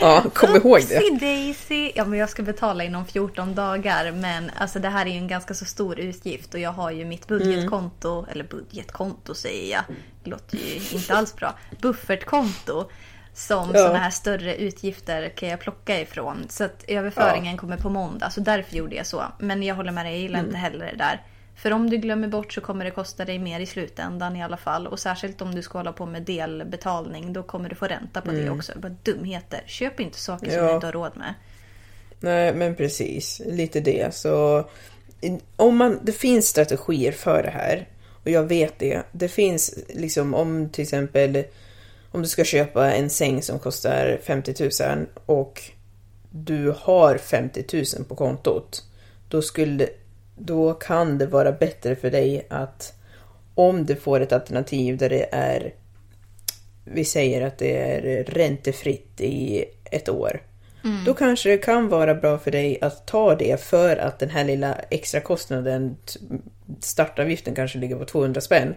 [0.00, 1.18] Ja, kom ihåg det.
[1.20, 1.92] Daisy!
[1.94, 4.12] Ja, men jag ska betala inom 14 dagar.
[4.12, 7.04] Men alltså, det här är ju en ganska så stor utgift och jag har ju
[7.04, 9.82] mitt budgetkonto, eller budgetkonto säger jag.
[10.24, 11.54] Det låter ju inte alls bra.
[11.80, 12.90] Buffertkonto.
[13.34, 13.80] Som Ja.
[13.80, 16.46] sådana här större utgifter kan jag plocka ifrån.
[16.48, 18.30] Så att överföringen kommer på måndag.
[18.30, 19.22] Så därför gjorde jag så.
[19.38, 21.20] Men jag håller med dig, jag gillar inte heller det där.
[21.62, 24.56] För om du glömmer bort så kommer det kosta dig mer i slutändan i alla
[24.56, 24.86] fall.
[24.86, 27.32] Och särskilt om du ska hålla på med delbetalning.
[27.32, 28.72] Då kommer du få ränta på det också.
[28.76, 29.62] Bara dumheter.
[29.66, 30.68] Köp inte saker som Ja.
[30.68, 31.34] du inte har råd med.
[32.20, 33.42] Nej, men precis.
[33.46, 34.14] Lite det.
[34.14, 34.64] Så
[35.56, 37.88] om man, det finns strategier för det här.
[38.24, 39.02] Och jag vet det.
[39.12, 41.44] Det finns liksom om till exempel
[42.10, 45.62] om du ska köpa en säng som kostar 50 000 och
[46.30, 47.64] du har 50
[47.96, 48.84] 000 på kontot.
[49.28, 49.88] Då skulle
[50.44, 52.94] då kan det vara bättre för dig att
[53.54, 55.74] om du får ett alternativ där det är
[56.84, 60.40] vi säger att det är räntefritt i ett år.
[61.06, 64.44] Då kanske det kan vara bra för dig att ta det för att den här
[64.44, 65.96] lilla extra kostnaden,
[66.80, 68.74] startavgiften kanske ligger på 200 spänn.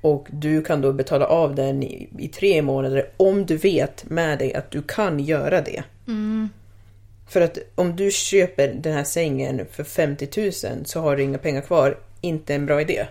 [0.00, 4.38] Och du kan då betala av den i, i tre månader om du vet med
[4.38, 5.82] dig att du kan göra det.
[7.30, 10.28] För att om du köper den här sängen för 50
[10.66, 11.98] 000 så har du inga pengar kvar.
[12.20, 13.06] Inte en bra idé.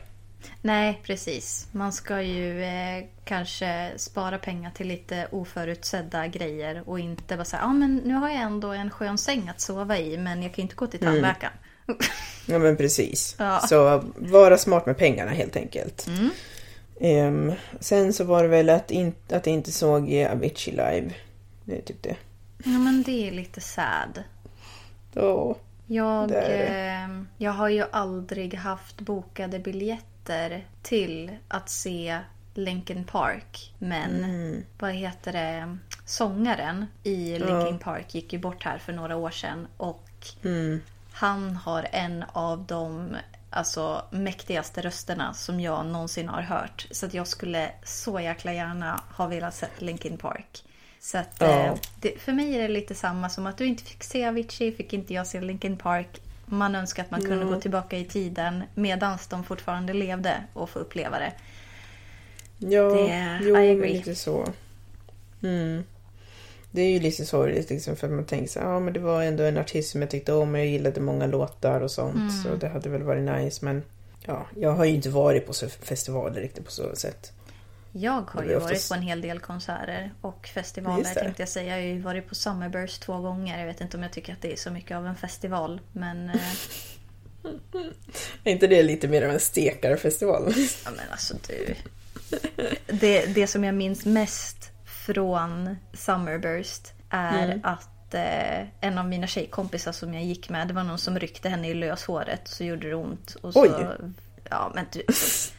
[0.61, 1.67] Nej, precis.
[1.71, 7.63] Man ska ju eh, kanske spara pengar till lite oförutsedda grejer och inte bara säga
[7.63, 10.61] ah, men nu har jag ändå en skön säng att sova i men jag kan
[10.61, 11.53] inte gå till tandläkaren.
[12.45, 13.35] Ja men precis.
[13.39, 13.59] Ja.
[13.59, 16.07] Så vara smart med pengarna helt enkelt.
[16.99, 21.11] Ehm, sen så var det väl att, in, att jag inte såg Avicii live.
[21.65, 22.15] Det är typ det.
[22.63, 24.23] Ja men det är lite sad.
[25.15, 25.55] Åh.
[25.87, 27.07] Jag, eh,
[27.37, 32.19] jag har ju aldrig haft bokade biljetter till att se
[32.53, 33.73] Linkin Park.
[33.79, 34.63] Men Mm.
[34.79, 35.77] vad heter det?
[36.05, 39.67] Sångaren i Linkin Park gick ju bort här för några år sedan.
[39.77, 40.09] Och
[40.43, 40.81] Mm.
[41.11, 43.15] han har en av de
[43.49, 46.87] alltså, mäktigaste rösterna som jag någonsin har hört.
[46.91, 50.63] Så att jag skulle så jäkla gärna ha velat se Linkin Park.
[51.01, 51.65] Så att, Ja.
[51.65, 54.71] eh, det, för mig är det lite samma som att du inte fick se Avicii,
[54.71, 56.21] fick inte jag se Linkin Park.
[56.45, 60.79] Man önskar att man kunde gå tillbaka i tiden medan de fortfarande levde och få
[60.79, 61.33] uppleva det.
[62.57, 63.93] Ja, Det- jo, I agree.
[63.93, 64.47] lite så.
[65.43, 65.83] Mm.
[66.71, 69.23] Det är ju lite sorgligt liksom för att man tänker så ja men det var
[69.23, 72.15] ändå en artist som jag tyckte om och jag gillade många låtar och sånt.
[72.15, 72.29] Mm.
[72.31, 73.83] Så det hade väl varit nice men
[74.25, 77.31] ja, jag har ju inte varit på så festivaler riktigt på så sätt.
[77.91, 81.49] Jag har ju blir varit oftast- på en hel del konserter och festivaler tänkte jag
[81.49, 81.77] säga.
[81.77, 83.59] Jag har ju varit på Summerburst två gånger.
[83.59, 85.81] Jag vet inte om jag tycker att det är så mycket av en festival.
[85.91, 86.35] Men, eh,
[88.43, 90.53] Är inte det lite mer av en stekarfestival?
[90.85, 91.75] ja, men alltså du.
[92.87, 97.59] Det, det som jag minns mest från Summerburst är Mm.
[97.63, 101.49] att eh, en av mina tjejkompisar som jag gick med, det var någon som ryckte
[101.49, 103.35] henne i löshåret så gjorde det ont.
[103.41, 103.69] Och så, Oj.
[104.49, 105.53] Ja, men du, alltså,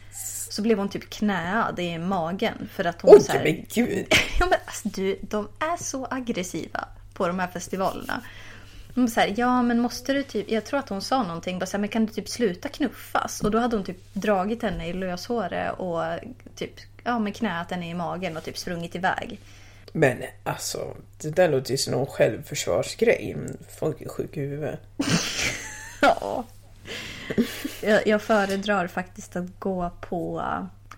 [0.51, 4.05] så blev hon typ knäad i magen för att hon Oj, så här, men gud!
[4.39, 8.21] Ja, men alltså, du, de är så aggressiva på de här festivalerna.
[8.93, 11.65] De så här, ja men måste du typ, jag tror att hon sa någonting, bara
[11.65, 13.41] så här, men kan du typ sluta knuffas?
[13.41, 16.01] Och då hade hon typ dragit henne i löshåret och
[16.55, 16.73] typ,
[17.03, 19.39] ja men knäat henne i magen och typ sprungit iväg.
[19.93, 23.37] Men alltså, det där låter ju som någon självförsvarsgrej.
[23.79, 24.79] Folk är sjuka i huvudet.
[26.03, 26.45] Ja.
[27.81, 30.43] Jag, jag föredrar faktiskt att gå på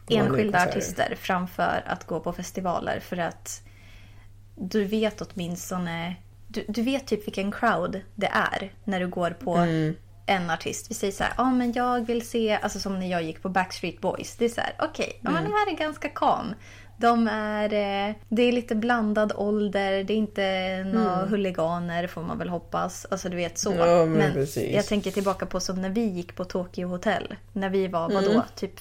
[0.10, 0.78] enskilda konserter.
[0.78, 3.62] artister framför att gå på festivaler för att
[4.56, 6.16] du vet åtminstone
[6.48, 9.58] du, du vet typ vilken crowd det är när du går på
[10.26, 10.92] en artist.
[10.92, 13.50] Vi säger så här, ja men jag vill se, alltså som när jag gick på
[13.50, 14.36] Backstreet Boys.
[14.36, 16.56] Det är så här, okej, ja men det här är ganska calm.
[16.98, 22.38] De är, eh, det är lite blandad ålder, det är inte några huliganer får man
[22.38, 23.06] väl hoppas.
[23.12, 23.74] Alltså du vet så.
[23.74, 24.74] Ja, men precis.
[24.74, 27.36] jag tänker tillbaka på som när vi gick på Tokyo Hotel.
[27.54, 28.80] När vi var, vadå, typ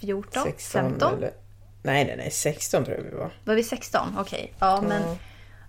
[0.00, 0.42] 14?
[0.58, 1.14] 15?
[1.16, 1.30] eller?
[1.82, 2.30] Nej, nej, nej.
[2.30, 3.30] 16 tror jag vi var.
[3.44, 4.16] Var vi 16?
[4.18, 4.52] Okej.
[4.58, 5.02] Ja, men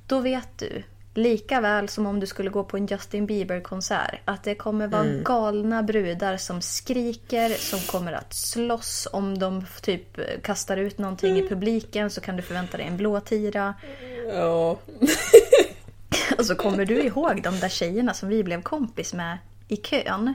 [0.07, 0.83] då vet du.
[1.15, 4.19] Lika väl som om du skulle gå på en Justin Bieber-konsert.
[4.25, 9.07] Att det kommer vara galna brudar som skriker, som kommer att slåss.
[9.11, 13.73] Om de typ kastar ut någonting i publiken så kan du förvänta dig en blåtira.
[14.27, 14.77] Ja.
[16.37, 19.37] Och så kommer du ihåg de där tjejerna som vi blev kompis med
[19.67, 20.33] i kön.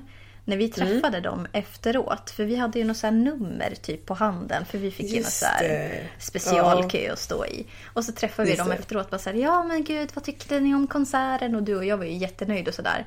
[0.48, 2.30] När vi träffade dem efteråt.
[2.30, 4.64] För vi hade ju något så nummer typ på handen.
[4.64, 6.06] För vi fick ju något så här det.
[6.18, 7.66] specialkö att stå i.
[7.94, 8.74] Och så träffade vi Just dem det.
[8.74, 9.10] efteråt.
[9.10, 11.54] Bara så här, ja men gud vad tyckte ni om konserten?
[11.54, 13.06] Och du och jag var ju jättenöjd och sådär.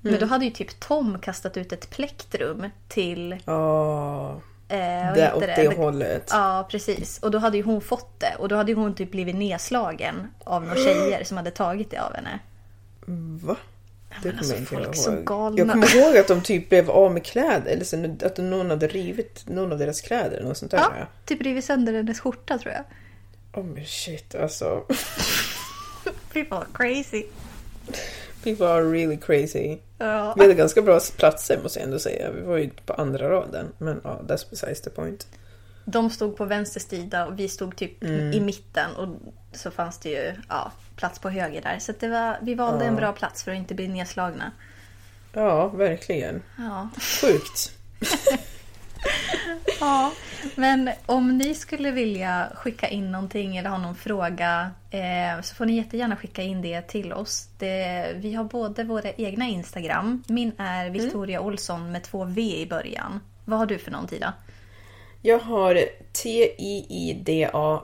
[0.00, 0.20] Men Mm.
[0.20, 3.36] då hade ju typ Tom kastat ut ett plektrum till...
[3.44, 4.40] Ja.
[4.68, 6.28] Eh, heter åt det hållet.
[6.32, 7.18] Ja, precis.
[7.18, 8.34] Och då hade ju hon fått det.
[8.38, 11.98] Och då hade ju hon typ blivit nedslagen av några tjejer som hade tagit det
[11.98, 12.38] av henne.
[13.42, 13.56] Va?
[14.22, 15.24] Det alltså, jag folk är så ihåg.
[15.24, 15.58] galna.
[15.58, 17.70] Jag kommer ihåg att de typ blev av med kläder.
[17.72, 20.36] Eller så att någon hade rivit någon av deras kläder.
[20.36, 20.78] Eller något sånt där.
[20.78, 22.84] Ja, typ rivit sönder hennes skjorta tror jag.
[23.52, 24.84] Oh men shit alltså.
[26.32, 27.24] People are crazy.
[28.44, 29.78] People are really crazy.
[29.98, 30.34] Ja.
[30.36, 32.30] Vi hade ganska bra platser måste jag ändå säga.
[32.30, 33.72] Vi var ju på andra raden.
[33.78, 35.26] Men ja, that's besides the point.
[35.90, 38.32] De stod på vänster sida och vi stod typ Mm.
[38.32, 38.96] i mitten.
[38.96, 39.08] Och
[39.52, 41.78] så fanns det ju ja, plats på höger där.
[41.78, 44.52] Så det var, vi valde en bra plats för att inte bli nedslagna.
[45.32, 46.42] Ja, verkligen.
[46.58, 46.88] Ja.
[47.20, 47.72] Sjukt.
[49.80, 50.12] ja.
[50.54, 55.66] Men om ni skulle vilja skicka in någonting eller ha någon fråga eh, så får
[55.66, 57.48] ni jättegärna skicka in det till oss.
[57.58, 60.24] Det, vi har både våra egna Instagram.
[60.26, 63.20] Min är Victoria Olsson med två V i början.
[63.44, 64.32] Vad har du för någon Tida?
[65.22, 65.74] Jag har
[66.12, 67.80] T-I-I-D-A,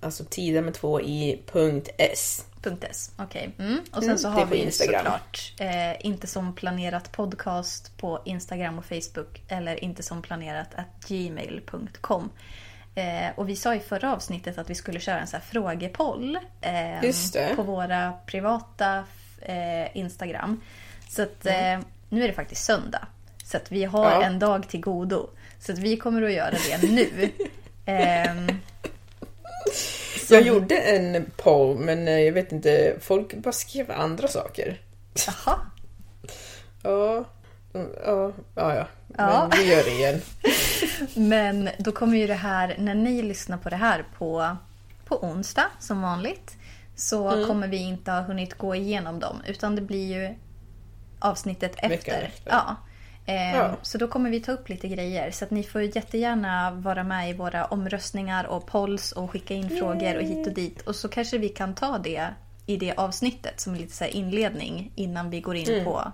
[0.00, 2.44] alltså tida med två i, punkt S.
[2.80, 3.50] .s, okej.
[3.58, 3.78] Mm.
[3.90, 4.98] Och sen Mm, så har vi Instagram.
[5.04, 11.08] såklart eh, inte som planerat podcast på Instagram och Facebook eller inte som planerat at
[11.08, 12.30] gmail.com.
[12.94, 16.38] Eh, och vi sa i förra avsnittet att vi skulle köra en så här frågepoll
[16.60, 19.04] eh, på våra privata
[19.40, 20.60] eh, Instagram.
[21.08, 21.80] Så att, Mm.
[21.80, 23.06] eh, nu är det faktiskt söndag.
[23.44, 24.22] Så att vi har Ja.
[24.22, 25.30] en dag till godo.
[25.66, 27.30] Så att vi kommer att göra det nu.
[27.86, 28.48] Ehm,
[30.30, 34.80] Jag gjorde en poll men eh, jag vet inte, folk bara skrev andra saker.
[35.26, 35.58] Jaha.
[36.82, 37.24] Ja,
[38.04, 38.86] ja, ja, ja.
[39.16, 39.48] Ja.
[39.50, 40.20] men vi gör det igen.
[41.14, 44.56] Men då kommer ju det här, när ni lyssnar på det här på,
[45.04, 46.56] på onsdag som vanligt.
[46.96, 47.46] Så Mm.
[47.48, 49.42] kommer vi inte ha hunnit gå igenom dem.
[49.46, 50.34] Utan det blir ju
[51.18, 51.94] avsnittet efter.
[51.96, 52.30] efter.
[52.44, 52.76] Ja.
[53.26, 53.76] Ehm, Ja.
[53.82, 55.30] Så då kommer vi ta upp lite grejer.
[55.30, 60.16] Så ni får jättegärna vara med i våra omröstningar och polls och skicka in frågor
[60.16, 60.80] och hit och dit.
[60.80, 62.28] Och så kanske vi kan ta det
[62.66, 65.84] i det avsnittet som lite så inledning innan vi går in Mm.
[65.84, 66.12] på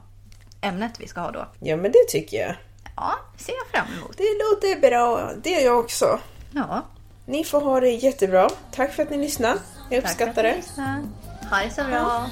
[0.60, 1.46] ämnet vi ska ha då.
[1.60, 2.54] Ja, men det tycker jag.
[2.96, 4.16] Ja, ser jag fram emot.
[4.16, 5.30] Det låter bra.
[5.42, 6.20] Det gör jag också.
[6.52, 6.82] Ja.
[7.26, 8.48] Ni får ha det jättebra.
[8.72, 9.58] Tack för att ni lyssnade.
[9.90, 10.56] Jag uppskattar det.
[11.50, 12.26] Ha det så bra.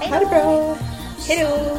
[0.00, 0.76] Hej Ha det bra.
[1.28, 1.78] Hej då!